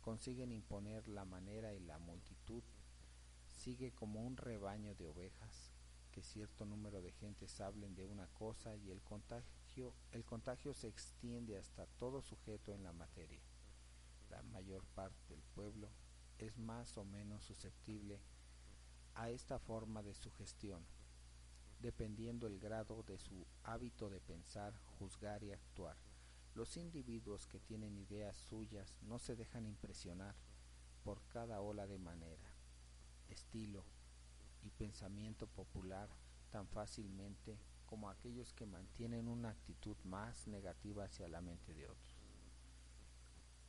consiguen 0.00 0.52
imponer 0.52 1.08
la 1.08 1.24
manera 1.24 1.74
y 1.74 1.80
la 1.80 1.98
multitud 1.98 2.62
sigue 3.48 3.92
como 3.92 4.24
un 4.24 4.36
rebaño 4.36 4.94
de 4.94 5.08
ovejas 5.08 5.72
que 6.12 6.22
cierto 6.22 6.64
número 6.64 7.02
de 7.02 7.12
gentes 7.12 7.60
hablen 7.60 7.94
de 7.94 8.04
una 8.06 8.26
cosa 8.28 8.76
y 8.76 8.90
el 8.90 9.02
contagio, 9.02 9.92
el 10.12 10.24
contagio 10.24 10.72
se 10.72 10.88
extiende 10.88 11.58
hasta 11.58 11.86
todo 11.98 12.22
sujeto 12.22 12.72
en 12.72 12.84
la 12.84 12.92
materia. 12.92 13.42
La 14.30 14.42
mayor 14.44 14.84
parte 14.94 15.18
del 15.28 15.42
pueblo 15.54 15.90
es 16.38 16.58
más 16.58 16.96
o 16.98 17.04
menos 17.04 17.44
susceptible 17.44 18.20
a 19.14 19.30
esta 19.30 19.58
forma 19.58 20.02
de 20.02 20.14
sugestión, 20.14 20.84
dependiendo 21.80 22.46
el 22.46 22.58
grado 22.58 23.02
de 23.02 23.18
su 23.18 23.46
hábito 23.64 24.10
de 24.10 24.20
pensar, 24.20 24.76
juzgar 24.98 25.42
y 25.42 25.52
actuar. 25.52 25.96
Los 26.54 26.76
individuos 26.76 27.46
que 27.46 27.60
tienen 27.60 27.96
ideas 27.96 28.36
suyas 28.36 28.98
no 29.02 29.18
se 29.18 29.36
dejan 29.36 29.66
impresionar 29.66 30.34
por 31.04 31.22
cada 31.28 31.60
ola 31.60 31.86
de 31.86 31.98
manera, 31.98 32.52
estilo 33.28 33.84
y 34.62 34.70
pensamiento 34.70 35.46
popular 35.46 36.08
tan 36.50 36.66
fácilmente 36.68 37.58
como 37.86 38.10
aquellos 38.10 38.52
que 38.52 38.66
mantienen 38.66 39.28
una 39.28 39.50
actitud 39.50 39.96
más 40.04 40.46
negativa 40.48 41.04
hacia 41.04 41.28
la 41.28 41.40
mente 41.40 41.72
de 41.74 41.86
otros. 41.86 42.15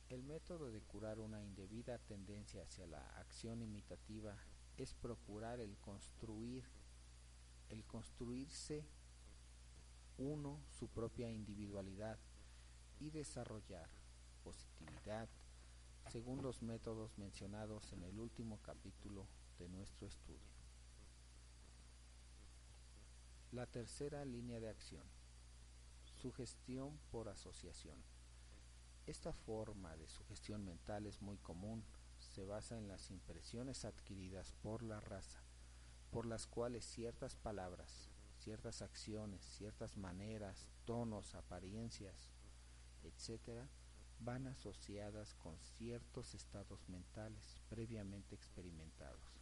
El 0.08 0.22
método 0.22 0.70
de 0.70 0.80
curar 0.80 1.20
una 1.20 1.42
indebida 1.42 1.98
tendencia 1.98 2.62
hacia 2.62 2.86
la 2.86 3.06
acción 3.18 3.60
imitativa 3.60 4.34
es 4.78 4.94
procurar 4.94 5.60
el 5.60 5.76
construir, 5.78 6.64
el 7.68 7.84
construirse 7.84 8.86
uno 10.16 10.60
su 10.70 10.88
propia 10.88 11.30
individualidad 11.30 12.18
y 12.98 13.10
desarrollar 13.10 13.88
positividad 14.42 15.28
según 16.10 16.42
los 16.42 16.62
métodos 16.62 17.18
mencionados 17.18 17.92
en 17.92 18.02
el 18.02 18.18
último 18.18 18.58
capítulo 18.62 19.26
de 19.58 19.68
nuestro 19.68 20.06
estudio. 20.06 20.56
La 23.52 23.66
tercera 23.66 24.24
línea 24.24 24.58
de 24.58 24.70
acción. 24.70 25.04
Sugestión 26.20 26.98
por 27.10 27.28
asociación. 27.28 28.02
Esta 29.08 29.32
forma 29.32 29.96
de 29.96 30.06
sugestión 30.06 30.66
mental 30.66 31.06
es 31.06 31.22
muy 31.22 31.38
común, 31.38 31.82
se 32.18 32.44
basa 32.44 32.76
en 32.76 32.88
las 32.88 33.10
impresiones 33.10 33.86
adquiridas 33.86 34.52
por 34.60 34.82
la 34.82 35.00
raza, 35.00 35.42
por 36.10 36.26
las 36.26 36.46
cuales 36.46 36.84
ciertas 36.84 37.34
palabras, 37.34 38.10
ciertas 38.38 38.82
acciones, 38.82 39.42
ciertas 39.42 39.96
maneras, 39.96 40.68
tonos, 40.84 41.34
apariencias, 41.34 42.34
etc., 43.02 43.66
van 44.20 44.46
asociadas 44.46 45.32
con 45.36 45.58
ciertos 45.58 46.34
estados 46.34 46.86
mentales 46.90 47.62
previamente 47.70 48.34
experimentados. 48.34 49.40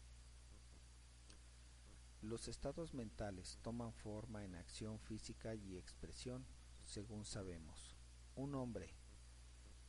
Los 2.23 2.47
estados 2.47 2.95
mentales 2.95 3.59
toman 3.63 3.93
forma 3.93 4.45
en 4.45 4.55
acción 4.55 5.01
física 5.01 5.57
y 5.57 5.77
expresión, 5.77 6.47
según 6.85 7.25
sabemos. 7.25 7.97
Un 8.37 8.55
hombre 8.55 8.95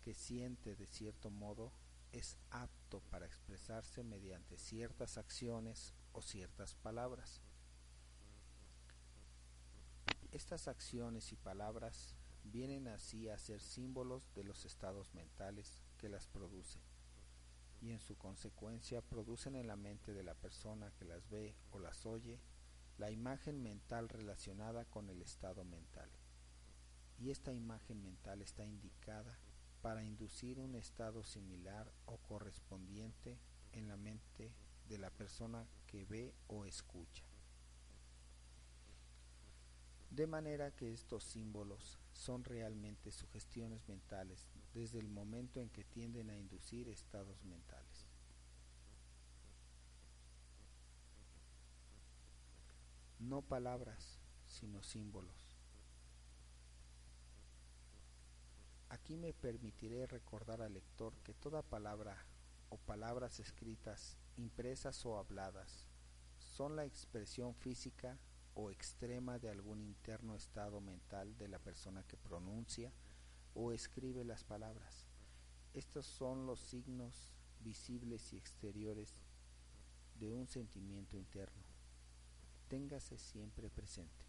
que 0.08 0.14
siente 0.14 0.74
de 0.78 0.88
cierto 0.88 1.30
modo 1.30 1.74
es 2.14 2.38
apto 2.50 3.02
para 3.10 3.26
expresarse 3.26 4.06
mediante 4.06 4.58
ciertas 4.58 5.18
acciones 5.18 5.94
o 6.14 6.22
ciertas 6.22 6.76
palabras. 6.76 7.42
Estas 10.32 10.70
acciones 10.70 11.34
y 11.34 11.36
palabras 11.36 12.16
vienen 12.46 12.88
así 12.88 13.28
a 13.28 13.38
ser 13.38 13.60
símbolos 13.60 14.34
de 14.34 14.46
los 14.46 14.64
estados 14.64 15.14
mentales 15.14 15.84
que 15.98 16.08
las 16.08 16.26
producen 16.26 16.82
y 17.82 17.92
en 17.92 18.00
su 18.00 18.18
consecuencia 18.18 19.02
producen 19.02 19.58
en 19.58 19.68
la 19.68 19.76
mente 19.76 20.14
de 20.14 20.24
la 20.24 20.36
persona 20.36 20.94
que 20.98 21.04
las 21.04 21.30
ve 21.30 21.54
o 21.72 21.80
las 21.80 22.06
oye 22.06 22.40
la 22.98 23.12
imagen 23.12 23.62
mental 23.62 24.08
relacionada 24.08 24.86
con 24.86 25.10
el 25.10 25.22
estado 25.22 25.66
mental. 25.66 26.10
Y 27.20 27.30
esta 27.30 27.52
imagen 27.52 28.02
mental 28.02 28.42
está 28.42 28.64
indicada 28.64 29.38
para 29.82 30.04
inducir 30.04 30.60
un 30.60 30.76
estado 30.76 31.24
similar 31.24 31.92
o 32.06 32.18
correspondiente 32.18 33.38
en 33.72 33.88
la 33.88 33.98
mente 33.98 34.52
de 34.88 34.98
la 34.98 35.10
persona 35.10 35.68
que 35.86 36.06
ve 36.06 36.34
o 36.48 36.66
escucha. 36.66 37.26
De 40.10 40.26
manera 40.26 40.72
que 40.72 40.94
estos 40.94 41.24
símbolos 41.24 42.00
son 42.14 42.44
realmente 42.44 43.12
sugestiones 43.12 43.88
mentales 43.88 44.48
desde 44.74 45.00
el 45.00 45.10
momento 45.10 45.62
en 45.62 45.70
que 45.70 45.84
tienden 45.84 46.30
a 46.30 46.38
inducir 46.38 46.88
estados 46.88 47.44
mentales. 47.44 48.08
No 53.20 53.42
palabras, 53.42 54.20
sino 54.48 54.82
símbolos. 54.84 55.47
Aquí 59.08 59.16
me 59.16 59.32
permitiré 59.32 60.06
recordar 60.06 60.62
al 60.62 60.74
lector 60.74 61.14
que 61.24 61.34
toda 61.34 61.62
palabra 61.62 62.26
o 62.68 62.78
palabras 62.78 63.40
escritas, 63.40 64.18
impresas 64.36 65.06
o 65.06 65.18
habladas, 65.18 65.88
son 66.40 66.76
la 66.76 66.84
expresión 66.84 67.56
física 67.56 68.18
o 68.54 68.70
extrema 68.70 69.40
de 69.40 69.50
algún 69.50 69.82
interno 69.82 70.36
estado 70.36 70.82
mental 70.82 71.38
de 71.38 71.48
la 71.48 71.58
persona 71.58 72.04
que 72.04 72.18
pronuncia 72.18 72.92
o 73.54 73.72
escribe 73.72 74.26
las 74.26 74.44
palabras. 74.44 75.08
Estos 75.74 76.06
son 76.06 76.46
los 76.46 76.60
signos 76.60 77.32
visibles 77.62 78.34
y 78.34 78.38
exteriores 78.38 79.22
de 80.20 80.34
un 80.34 80.50
sentimiento 80.50 81.16
interno. 81.16 81.64
Téngase 82.68 83.18
siempre 83.18 83.70
presente. 83.70 84.27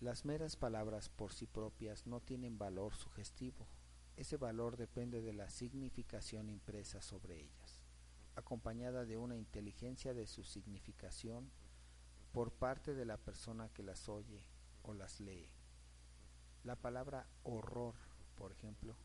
Las 0.00 0.24
meras 0.24 0.56
palabras 0.56 1.08
por 1.08 1.32
sí 1.32 1.46
propias 1.46 2.06
no 2.06 2.20
tienen 2.20 2.58
valor 2.58 2.94
sugestivo. 2.94 3.66
Ese 4.16 4.36
valor 4.36 4.76
depende 4.76 5.20
de 5.20 5.32
la 5.32 5.48
significación 5.50 6.48
impresa 6.48 7.00
sobre 7.00 7.40
ellas 7.40 7.78
acompañada 8.38 9.04
de 9.04 9.16
una 9.16 9.36
inteligencia 9.36 10.14
de 10.14 10.28
su 10.28 10.44
significación 10.44 11.50
por 12.32 12.52
parte 12.52 12.94
de 12.94 13.04
la 13.04 13.16
persona 13.16 13.68
que 13.70 13.82
las 13.82 14.08
oye 14.08 14.44
o 14.82 14.94
las 14.94 15.18
lee. 15.18 15.50
La 16.62 16.76
palabra 16.76 17.26
horror, 17.42 17.96
por 18.36 18.52
ejemplo, 18.52 18.96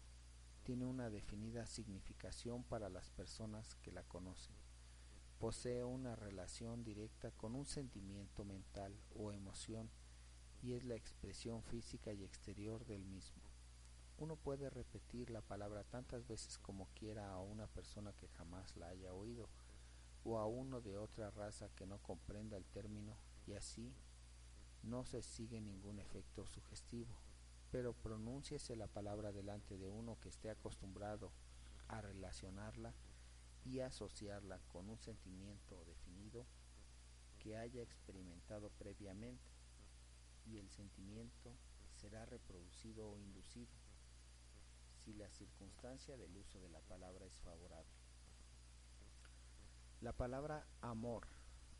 tiene 0.62 0.86
una 0.86 1.10
definida 1.10 1.66
significación 1.66 2.64
para 2.64 2.90
las 2.90 3.10
personas 3.10 3.76
que 3.82 3.92
la 3.92 4.04
conocen. 4.04 4.56
Posee 5.40 5.84
una 5.84 6.16
relación 6.16 6.84
directa 6.84 7.32
con 7.32 7.56
un 7.56 7.66
sentimiento 7.66 8.46
mental 8.46 8.96
o 9.16 9.32
emoción 9.32 9.90
y 10.64 10.74
es 10.74 10.84
la 10.86 10.96
expresión 10.96 11.62
física 11.62 12.14
y 12.14 12.24
exterior 12.24 12.86
del 12.86 13.04
mismo. 13.04 13.44
Uno 14.18 14.38
puede 14.38 14.70
repetir 14.70 15.30
la 15.30 15.42
palabra 15.42 15.84
tantas 15.84 16.26
veces 16.26 16.58
como 16.58 16.88
quiera 16.96 17.34
a 17.34 17.40
una 17.40 17.68
persona 17.68 18.14
que 18.14 18.30
jamás 18.30 18.76
la 18.78 18.88
haya 18.88 19.14
oído, 19.14 19.50
o 20.24 20.40
a 20.40 20.48
uno 20.48 20.80
de 20.80 20.98
otra 20.98 21.30
raza 21.32 21.68
que 21.76 21.86
no 21.86 21.98
comprenda 22.00 22.56
el 22.56 22.66
término, 22.66 23.18
y 23.46 23.54
así 23.54 23.94
no 24.84 25.04
se 25.06 25.22
sigue 25.22 25.60
ningún 25.60 26.00
efecto 26.00 26.46
sugestivo. 26.46 27.14
Pero 27.70 27.94
pronúnciese 27.94 28.78
la 28.78 28.88
palabra 28.88 29.34
delante 29.34 29.78
de 29.78 29.90
uno 29.90 30.18
que 30.22 30.30
esté 30.30 30.50
acostumbrado 30.50 31.34
a 31.90 32.00
relacionarla 32.00 32.94
y 33.66 33.80
asociarla 33.80 34.60
con 34.72 34.90
un 34.90 35.00
sentimiento 35.00 35.84
definido 35.86 36.46
que 37.40 37.58
haya 37.58 37.82
experimentado 37.82 38.70
previamente, 38.78 39.53
y 40.46 40.58
el 40.58 40.70
sentimiento 40.70 41.56
será 41.96 42.26
reproducido 42.26 43.10
o 43.10 43.20
inducido 43.20 43.72
si 45.04 45.14
la 45.14 45.30
circunstancia 45.30 46.18
del 46.18 46.36
uso 46.38 46.60
de 46.62 46.70
la 46.70 46.80
palabra 46.82 47.26
es 47.26 47.40
favorable. 47.42 47.92
La 50.02 50.14
palabra 50.14 50.68
amor 50.82 51.28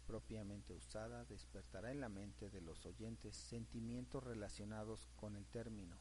propiamente 0.06 0.74
usada 0.74 1.26
despertará 1.26 1.92
en 1.92 2.02
la 2.02 2.10
mente 2.10 2.50
de 2.50 2.62
los 2.62 2.86
oyentes 2.86 3.36
sentimientos 3.36 4.24
relacionados 4.24 5.10
con 5.16 5.36
el 5.36 5.46
término 5.48 5.98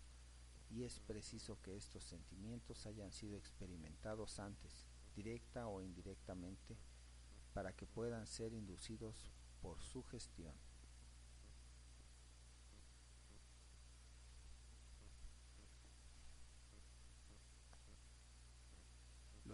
y 0.71 0.85
es 0.85 1.01
preciso 1.01 1.61
que 1.63 1.77
estos 1.77 2.05
sentimientos 2.05 2.87
hayan 2.87 3.13
sido 3.13 3.37
experimentados 3.37 4.39
antes, 4.39 4.87
directa 5.15 5.69
o 5.69 5.83
indirectamente, 5.83 6.77
para 7.53 7.75
que 7.75 7.87
puedan 7.87 8.27
ser 8.27 8.55
inducidos 8.55 9.31
por 9.61 9.83
su 9.83 10.03
gestión. 10.05 10.55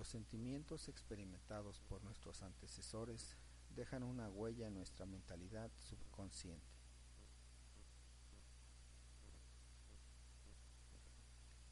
Sentimientos 0.09 0.89
experimentados 0.89 1.81
por 1.81 2.03
nuestros 2.03 2.43
antecesores 2.43 3.37
dejan 3.77 4.03
una 4.03 4.31
huella 4.31 4.69
en 4.69 4.73
nuestra 4.73 5.05
mentalidad 5.05 5.71
subconsciente. 5.77 6.65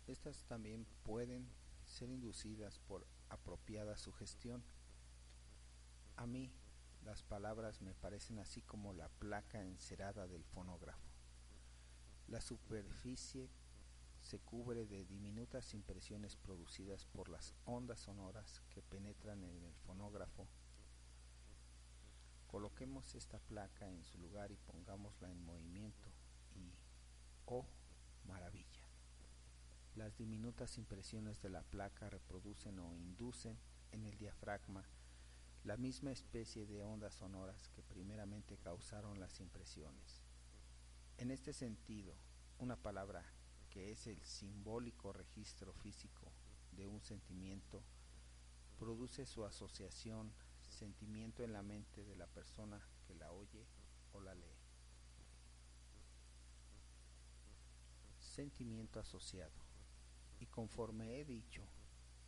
Estas 0.06 0.44
también 0.44 0.86
pueden 1.02 1.48
ser 1.86 2.10
inducidas 2.10 2.78
por 2.80 3.06
apropiada 3.30 3.96
sugestión. 3.96 4.62
A 6.16 6.26
mí, 6.26 6.52
Las 7.06 7.22
palabras 7.22 7.80
me 7.80 7.94
parecen 7.94 8.38
así 8.38 8.60
como 8.60 8.92
la 8.92 9.08
placa 9.08 9.62
encerada 9.62 10.26
del 10.26 10.44
fonógrafo. 10.44 11.08
La 12.28 12.42
superficie 12.42 13.48
se 14.26 14.40
cubre 14.40 14.86
de 14.86 15.04
diminutas 15.04 15.72
impresiones 15.72 16.34
producidas 16.34 17.06
por 17.06 17.28
las 17.28 17.54
ondas 17.64 18.00
sonoras 18.00 18.60
que 18.70 18.82
penetran 18.82 19.44
en 19.44 19.62
el 19.62 19.74
fonógrafo. 19.86 20.48
Coloquemos 22.48 23.14
esta 23.14 23.38
placa 23.38 23.88
en 23.88 24.02
su 24.02 24.18
lugar 24.18 24.50
y 24.50 24.56
pongámosla 24.56 25.30
en 25.30 25.44
movimiento 25.44 26.10
y, 26.56 26.72
oh 27.44 27.66
maravilla, 28.24 28.82
las 29.94 30.16
diminutas 30.16 30.76
impresiones 30.76 31.40
de 31.40 31.50
la 31.50 31.62
placa 31.62 32.10
reproducen 32.10 32.80
o 32.80 32.96
inducen 32.96 33.56
en 33.92 34.06
el 34.06 34.18
diafragma 34.18 34.84
la 35.62 35.76
misma 35.76 36.10
especie 36.10 36.66
de 36.66 36.82
ondas 36.82 37.14
sonoras 37.14 37.68
que 37.68 37.82
primeramente 37.84 38.58
causaron 38.58 39.20
las 39.20 39.38
impresiones. 39.38 40.24
En 41.16 41.30
este 41.30 41.52
sentido, 41.52 42.16
una 42.58 42.76
palabra 42.76 43.24
que 43.76 43.90
es 43.90 44.06
el 44.06 44.18
simbólico 44.22 45.12
registro 45.12 45.70
físico 45.74 46.32
de 46.72 46.86
un 46.86 47.02
sentimiento, 47.02 47.82
produce 48.78 49.26
su 49.26 49.44
asociación, 49.44 50.32
sentimiento 50.66 51.44
en 51.44 51.52
la 51.52 51.60
mente 51.60 52.02
de 52.02 52.16
la 52.16 52.26
persona 52.26 52.80
que 53.06 53.14
la 53.14 53.30
oye 53.32 53.66
o 54.14 54.20
la 54.22 54.34
lee. 54.34 54.56
Sentimiento 58.18 58.98
asociado. 58.98 59.52
Y 60.40 60.46
conforme 60.46 61.20
he 61.20 61.26
dicho, 61.26 61.62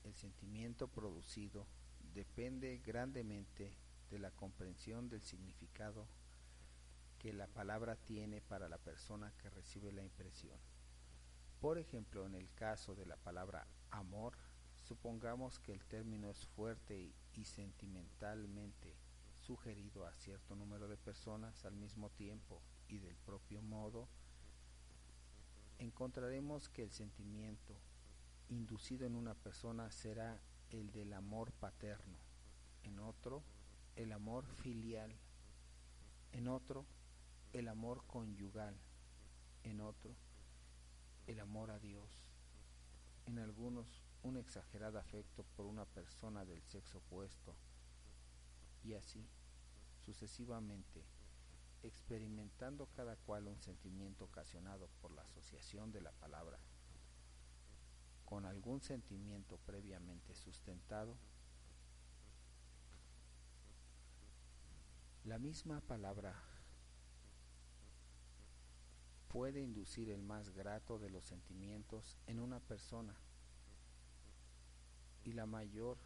el 0.05 0.15
sentimiento 0.15 0.87
producido 0.89 1.67
depende 2.13 2.77
grandemente 2.85 3.73
de 4.11 4.19
la 4.19 4.33
comprensión 4.33 5.09
del 5.09 5.23
significado 5.23 6.09
que 7.19 7.33
la 7.33 7.47
palabra 7.47 7.97
tiene 7.97 8.43
para 8.43 8.69
la 8.69 8.77
persona 8.77 9.33
que 9.39 9.49
recibe 9.49 9.93
la 9.93 10.03
impresión. 10.03 10.59
Por 11.61 11.79
ejemplo, 11.79 12.25
en 12.25 12.37
el 12.37 12.53
caso 12.55 12.94
de 12.94 13.05
la 13.05 13.16
palabra 13.16 13.66
amor, 13.90 14.35
supongamos 14.85 15.59
que 15.59 15.73
el 15.73 15.85
término 15.85 16.31
es 16.31 16.47
fuerte 16.47 17.12
y, 17.35 17.44
sentimentalmente 17.44 18.97
sugerido 19.40 20.07
a 20.07 20.14
cierto 20.14 20.57
número 20.57 20.88
de 20.88 20.97
personas 20.97 21.64
al 21.64 21.75
mismo 21.77 22.11
tiempo 22.11 22.61
y 22.88 22.99
del 22.99 23.16
propio 23.16 23.62
modo, 23.62 24.09
encontraremos 25.79 26.68
que 26.68 26.83
el 26.83 26.90
sentimiento 26.90 27.75
inducido 28.49 29.07
en 29.07 29.14
una 29.14 29.35
persona 29.35 29.90
será 29.90 30.40
el 30.71 30.90
del 30.92 31.12
amor 31.12 31.53
paterno, 31.53 32.18
en 32.83 32.99
otro 32.99 33.42
el 33.97 34.12
amor 34.12 34.47
filial, 34.47 35.12
en 36.33 36.49
otro 36.49 36.87
el 37.53 37.68
amor 37.68 38.05
conyugal, 38.07 38.77
en 39.62 39.81
otro 39.81 40.14
el 41.29 41.41
amor 41.41 41.71
a 41.71 41.79
Dios, 41.79 42.11
en 43.27 43.38
algunos 43.38 44.03
un 44.23 44.38
exagerado 44.38 44.99
afecto 44.99 45.45
por 45.57 45.67
una 45.67 45.85
persona 45.85 46.45
del 46.45 46.62
sexo 46.62 46.99
opuesto, 46.99 47.55
y 48.83 48.95
así 48.95 49.29
sucesivamente, 50.05 51.05
experimentando 51.83 52.88
cada 52.97 53.17
cual 53.17 53.47
un 53.47 53.61
sentimiento 53.61 54.25
ocasionado 54.25 54.88
por 55.03 55.12
la 55.12 55.23
asociación 55.23 55.93
de 55.93 56.01
la 56.01 56.12
palabra 56.12 56.59
con 58.25 58.45
algún 58.47 58.81
sentimiento 58.81 59.59
previamente 59.64 60.35
sustentado, 60.35 61.17
la 65.25 65.38
misma 65.38 65.81
palabra 65.81 66.35
puede 69.29 69.61
inducir 69.61 70.11
el 70.11 70.23
más 70.23 70.51
grato 70.51 70.99
de 70.99 71.11
los 71.11 71.25
sentimientos 71.25 72.19
en 72.27 72.41
una 72.41 72.61
persona 72.61 73.14
y 75.25 75.33
la 75.33 75.47
mayor 75.47 75.99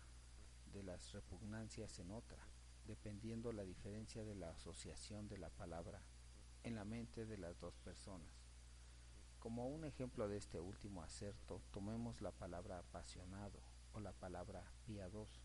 de 0.72 0.82
las 0.82 1.12
repugnancias 1.12 1.98
en 1.98 2.10
otra, 2.10 2.38
dependiendo 2.86 3.52
la 3.52 3.62
diferencia 3.62 4.24
de 4.24 4.34
la 4.34 4.50
asociación 4.50 5.28
de 5.28 5.38
la 5.38 5.50
palabra 5.50 6.02
en 6.64 6.74
la 6.74 6.84
mente 6.84 7.26
de 7.26 7.38
las 7.38 7.58
dos 7.60 7.78
personas. 7.78 8.32
Como 9.38 9.68
un 9.68 9.84
ejemplo 9.84 10.28
de 10.28 10.36
este 10.36 10.60
último 10.60 11.02
acerto, 11.02 11.60
tomemos 11.72 12.20
la 12.20 12.32
palabra 12.32 12.78
apasionado 12.78 13.60
o 13.92 14.00
la 14.00 14.12
palabra 14.12 14.64
piadoso. 14.86 15.40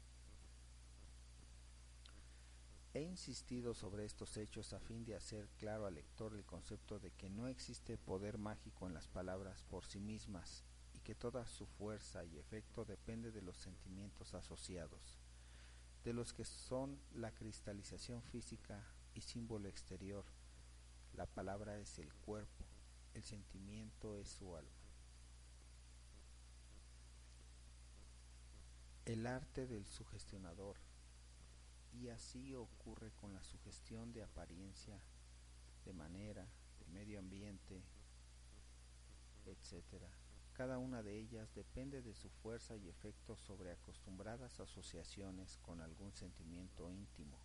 He 2.97 3.03
insistido 3.03 3.75
sobre 3.75 4.05
estos 4.05 4.37
hechos 4.37 4.73
a 4.73 4.79
fin 4.79 5.05
de 5.05 5.13
hacer 5.13 5.47
claro 5.59 5.85
al 5.85 5.93
lector 5.93 6.33
el 6.33 6.43
concepto 6.43 6.97
de 6.97 7.11
que 7.11 7.29
no 7.29 7.45
existe 7.45 7.95
poder 7.95 8.39
mágico 8.39 8.87
en 8.87 8.95
las 8.95 9.07
palabras 9.07 9.61
por 9.69 9.85
sí 9.85 9.99
mismas 9.99 10.63
y 10.95 10.99
que 11.01 11.13
toda 11.13 11.45
su 11.45 11.67
fuerza 11.67 12.25
y 12.25 12.39
efecto 12.39 12.85
depende 12.85 13.31
de 13.31 13.43
los 13.43 13.55
sentimientos 13.55 14.33
asociados, 14.33 15.19
de 16.03 16.13
los 16.13 16.33
que 16.33 16.43
son 16.43 16.99
la 17.13 17.31
cristalización 17.31 18.23
física 18.23 18.83
y 19.13 19.21
símbolo 19.21 19.69
exterior. 19.69 20.25
La 21.13 21.27
palabra 21.27 21.77
es 21.77 21.99
el 21.99 22.11
cuerpo, 22.15 22.65
el 23.13 23.23
sentimiento 23.23 24.17
es 24.17 24.27
su 24.27 24.55
alma. 24.55 24.71
El 29.05 29.27
arte 29.27 29.67
del 29.67 29.85
sugestionador 29.85 30.86
y 31.93 32.09
así 32.09 32.53
ocurre 32.53 33.11
con 33.11 33.33
la 33.33 33.43
sugestión 33.43 34.13
de 34.13 34.23
apariencia, 34.23 34.99
de 35.85 35.93
manera, 35.93 36.47
de 36.79 36.87
medio 36.87 37.19
ambiente, 37.19 37.81
etc. 39.45 40.03
Cada 40.53 40.77
una 40.77 41.03
de 41.03 41.17
ellas 41.19 41.53
depende 41.53 42.01
de 42.01 42.13
su 42.13 42.29
fuerza 42.29 42.75
y 42.75 42.89
efecto 42.89 43.35
sobre 43.35 43.71
acostumbradas 43.71 44.59
asociaciones 44.59 45.57
con 45.61 45.81
algún 45.81 46.13
sentimiento 46.13 46.91
íntimo, 46.91 47.37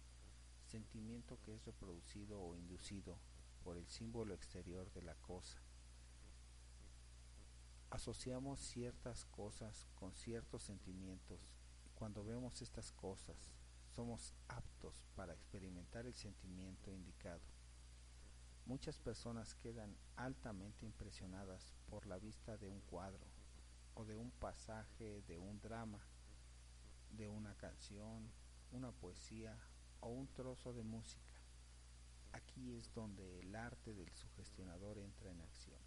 sentimiento 0.67 1.39
que 1.43 1.55
es 1.55 1.65
reproducido 1.65 2.41
o 2.41 2.57
inducido 2.57 3.19
por 3.63 3.77
el 3.77 3.87
símbolo 3.87 4.35
exterior 4.35 4.91
de 4.93 5.03
la 5.03 5.15
cosa. 5.17 5.59
Asociamos 7.91 8.59
ciertas 8.61 9.27
cosas 9.27 9.87
con 9.95 10.15
ciertos 10.15 10.63
sentimientos 10.63 11.53
cuando 11.95 12.25
vemos 12.25 12.63
estas 12.63 12.91
cosas 12.93 13.37
somos 13.95 14.35
aptos 14.49 15.07
para 15.15 15.35
experimentar 15.35 16.07
el 16.07 16.15
sentimiento 16.15 16.91
indicado. 16.91 17.43
Muchas 18.65 18.99
personas 18.99 19.55
quedan 19.57 19.97
altamente 20.17 20.87
impresionadas 20.87 21.75
por 21.91 22.07
la 22.07 22.19
vista 22.19 22.57
de 22.57 22.69
un 22.69 22.81
cuadro 22.83 23.27
o 23.95 24.05
de 24.05 24.17
un 24.17 24.31
pasaje 24.31 25.23
de 25.23 25.37
un 25.37 25.61
drama, 25.61 26.01
de 27.11 27.29
una 27.29 27.55
canción, 27.57 28.31
una 28.71 28.93
poesía 28.93 29.59
o 30.01 30.09
un 30.09 30.29
trozo 30.29 30.73
de 30.73 30.85
música. 30.85 31.35
Aquí 32.33 32.75
es 32.75 32.95
donde 32.95 33.41
el 33.41 33.55
arte 33.55 33.93
del 33.93 34.11
sugestionador 34.15 34.99
entra 34.99 35.31
en 35.31 35.41
acción. 35.43 35.81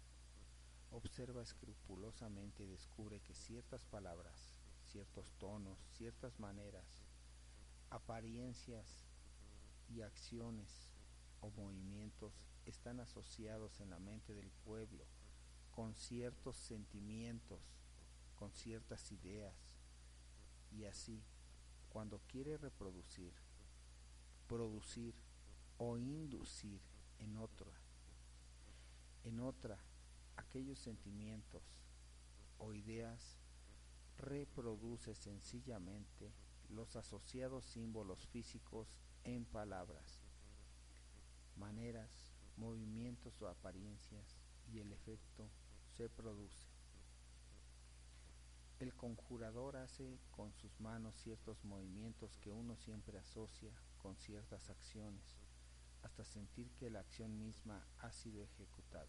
Observa 0.90 1.42
escrupulosamente 1.42 2.62
y 2.62 2.68
descubre 2.68 3.20
que 3.20 3.34
ciertas 3.34 3.84
palabras, 3.86 4.60
ciertos 4.86 5.32
tonos, 5.38 5.80
ciertas 5.96 6.38
maneras, 6.38 7.05
apariencias 7.90 9.04
y 9.88 10.02
acciones 10.02 10.92
o 11.40 11.50
movimientos 11.50 12.32
están 12.66 13.00
asociados 13.00 13.80
en 13.80 13.90
la 13.90 13.98
mente 13.98 14.34
del 14.34 14.50
pueblo 14.64 15.04
con 15.70 15.94
ciertos 15.94 16.56
sentimientos, 16.56 17.60
con 18.34 18.50
ciertas 18.52 19.12
ideas, 19.12 19.54
y 20.72 20.84
así, 20.84 21.22
cuando 21.90 22.20
quiere 22.28 22.56
reproducir, 22.56 23.32
producir 24.48 25.14
o 25.78 25.98
inducir 25.98 26.80
en 27.18 27.36
otra, 27.36 27.70
en 29.24 29.40
otra, 29.40 29.78
aquellos 30.36 30.78
sentimientos 30.78 31.62
o 32.58 32.72
ideas, 32.72 33.36
reproduce 34.18 35.14
sencillamente 35.14 36.32
los 36.70 36.96
asociados 36.96 37.64
símbolos 37.64 38.26
físicos 38.28 38.88
en 39.24 39.44
palabras, 39.44 40.22
maneras, 41.56 42.32
movimientos 42.56 43.40
o 43.42 43.48
apariencias 43.48 44.36
y 44.72 44.80
el 44.80 44.92
efecto 44.92 45.48
se 45.96 46.08
produce. 46.08 46.64
El 48.78 48.94
conjurador 48.94 49.76
hace 49.76 50.18
con 50.30 50.52
sus 50.52 50.80
manos 50.80 51.16
ciertos 51.16 51.64
movimientos 51.64 52.36
que 52.38 52.52
uno 52.52 52.76
siempre 52.76 53.18
asocia 53.18 53.72
con 53.98 54.16
ciertas 54.16 54.68
acciones, 54.68 55.40
hasta 56.02 56.24
sentir 56.24 56.70
que 56.72 56.90
la 56.90 57.00
acción 57.00 57.38
misma 57.38 57.86
ha 57.98 58.12
sido 58.12 58.44
ejecutada. 58.44 59.08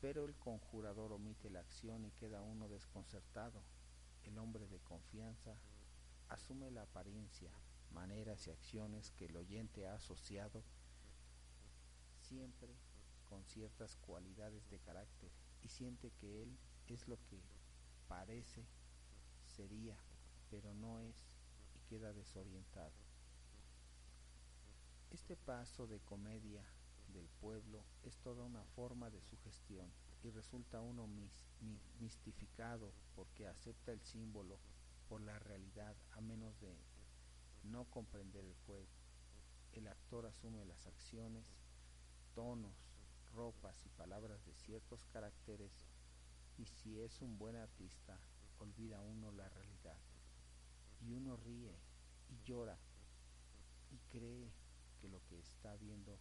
Pero 0.00 0.26
el 0.26 0.36
conjurador 0.36 1.12
omite 1.12 1.48
la 1.48 1.60
acción 1.60 2.04
y 2.04 2.10
queda 2.12 2.42
uno 2.42 2.68
desconcertado. 2.68 3.62
El 4.24 4.38
hombre 4.38 4.68
de 4.68 4.78
confianza 4.80 5.56
asume 6.28 6.70
la 6.70 6.82
apariencia 6.82 7.50
maneras 7.92 8.46
y 8.46 8.50
acciones 8.50 9.10
que 9.12 9.26
el 9.26 9.36
oyente 9.36 9.86
ha 9.86 9.94
asociado 9.94 10.62
siempre 12.20 12.74
con 13.28 13.44
ciertas 13.46 13.96
cualidades 13.96 14.68
de 14.70 14.78
carácter 14.80 15.30
y 15.62 15.68
siente 15.68 16.10
que 16.20 16.42
él 16.42 16.56
es 16.88 17.08
lo 17.08 17.16
que 17.26 17.40
parece, 18.08 18.64
sería, 19.56 19.96
pero 20.50 20.74
no 20.74 21.00
es 21.00 21.16
y 21.74 21.88
queda 21.88 22.12
desorientado. 22.12 22.92
Este 25.10 25.36
paso 25.36 25.86
de 25.86 26.00
comedia 26.00 26.62
del 27.12 27.28
pueblo 27.40 27.82
es 28.04 28.16
toda 28.18 28.44
una 28.44 28.64
forma 28.76 29.10
de 29.10 29.22
sugestión 29.22 29.90
y 30.22 30.30
resulta 30.30 30.80
uno 30.80 31.08
mistificado 32.00 32.92
porque 33.14 33.46
acepta 33.46 33.92
el 33.92 34.02
símbolo 34.02 34.58
por 35.08 35.20
la 35.20 35.38
realidad 35.38 35.96
a 36.12 36.20
menos 36.20 36.58
de 36.60 36.76
no 37.64 37.84
comprender 37.86 38.44
el 38.44 38.54
juego. 38.66 38.88
El 39.72 39.88
actor 39.88 40.26
asume 40.26 40.64
las 40.64 40.86
acciones, 40.86 41.46
tonos, 42.34 42.74
ropas 43.34 43.84
y 43.84 43.88
palabras 43.90 44.44
de 44.46 44.54
ciertos 44.54 45.06
caracteres 45.12 45.72
y 46.58 46.66
si 46.66 47.00
es 47.00 47.20
un 47.20 47.38
buen 47.38 47.56
artista 47.56 48.18
olvida 48.58 49.02
uno 49.02 49.30
la 49.32 49.48
realidad 49.50 49.98
y 51.02 51.12
uno 51.12 51.36
ríe 51.36 51.74
y 52.30 52.42
llora 52.44 52.78
y 53.90 53.98
cree 54.10 54.50
que 55.00 55.08
lo 55.08 55.22
que 55.26 55.38
está 55.38 55.76
viendo 55.76 56.18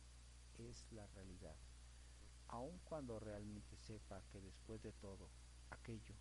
es 0.57 0.85
la 0.91 1.07
realidad, 1.07 1.55
aun 2.47 2.77
cuando 2.83 3.19
realmente 3.19 3.77
sepa 3.77 4.21
que 4.31 4.41
después 4.41 4.81
de 4.81 4.91
todo 4.93 5.29
aquello 5.69 6.15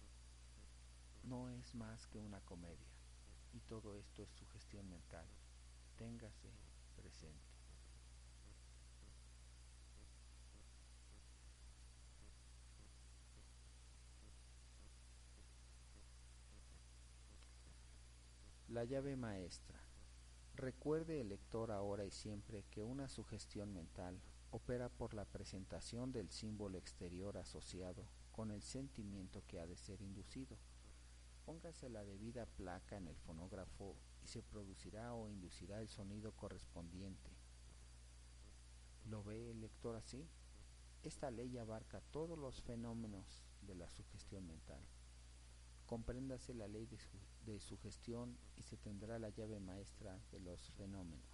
no 1.25 1.49
es 1.51 1.75
más 1.75 2.07
que 2.07 2.19
una 2.19 2.41
comedia 2.41 2.95
y 3.53 3.61
todo 3.61 3.97
esto 3.97 4.23
es 4.23 4.31
su 4.31 4.47
gestión 4.47 4.89
mental. 4.89 5.27
Téngase 5.97 6.51
presente. 6.97 7.55
La 18.69 18.85
llave 18.85 19.15
maestra. 19.15 19.79
Recuerde 20.57 21.21
el 21.21 21.29
lector 21.29 21.71
ahora 21.71 22.05
y 22.05 22.11
siempre 22.11 22.65
que 22.71 22.83
una 22.83 23.09
sugestión 23.09 23.73
mental 23.73 24.21
opera 24.51 24.89
por 24.89 25.15
la 25.15 25.25
presentación 25.25 26.11
del 26.11 26.31
símbolo 26.31 26.79
exterior 26.79 27.37
asociado 27.39 28.05
con 28.33 28.51
el 28.51 28.63
sentimiento 28.63 29.45
que 29.47 29.61
ha 29.61 29.67
de 29.67 29.77
ser 29.77 30.03
inducido. 30.03 30.57
Póngase 31.45 31.91
la 31.91 32.05
debida 32.05 32.47
placa 32.47 32.97
en 32.97 33.07
el 33.07 33.17
fonógrafo 33.17 33.97
y 34.23 34.29
se 34.29 34.43
producirá 34.43 35.13
o 35.13 35.29
inducirá 35.29 35.81
el 35.81 35.89
sonido 35.89 36.33
correspondiente. 36.33 37.31
¿Lo 39.11 39.23
ve 39.23 39.51
el 39.51 39.61
lector 39.61 39.97
así? 39.97 40.27
Esta 41.03 41.31
ley 41.31 41.59
abarca 41.59 42.01
todos 42.11 42.39
los 42.39 42.63
fenómenos 42.63 43.45
de 43.61 43.75
la 43.75 43.91
sugestión 43.91 44.47
mental. 44.47 44.81
Compréndase 45.85 46.55
la 46.55 46.67
ley 46.67 46.87
de, 46.87 46.97
su, 46.99 47.19
de 47.45 47.61
sugestión 47.61 48.39
y 48.57 48.63
se 48.63 48.79
tendrá 48.79 49.19
la 49.19 49.29
llave 49.29 49.61
maestra 49.61 50.19
de 50.33 50.41
los 50.41 50.71
fenómenos. 50.71 51.34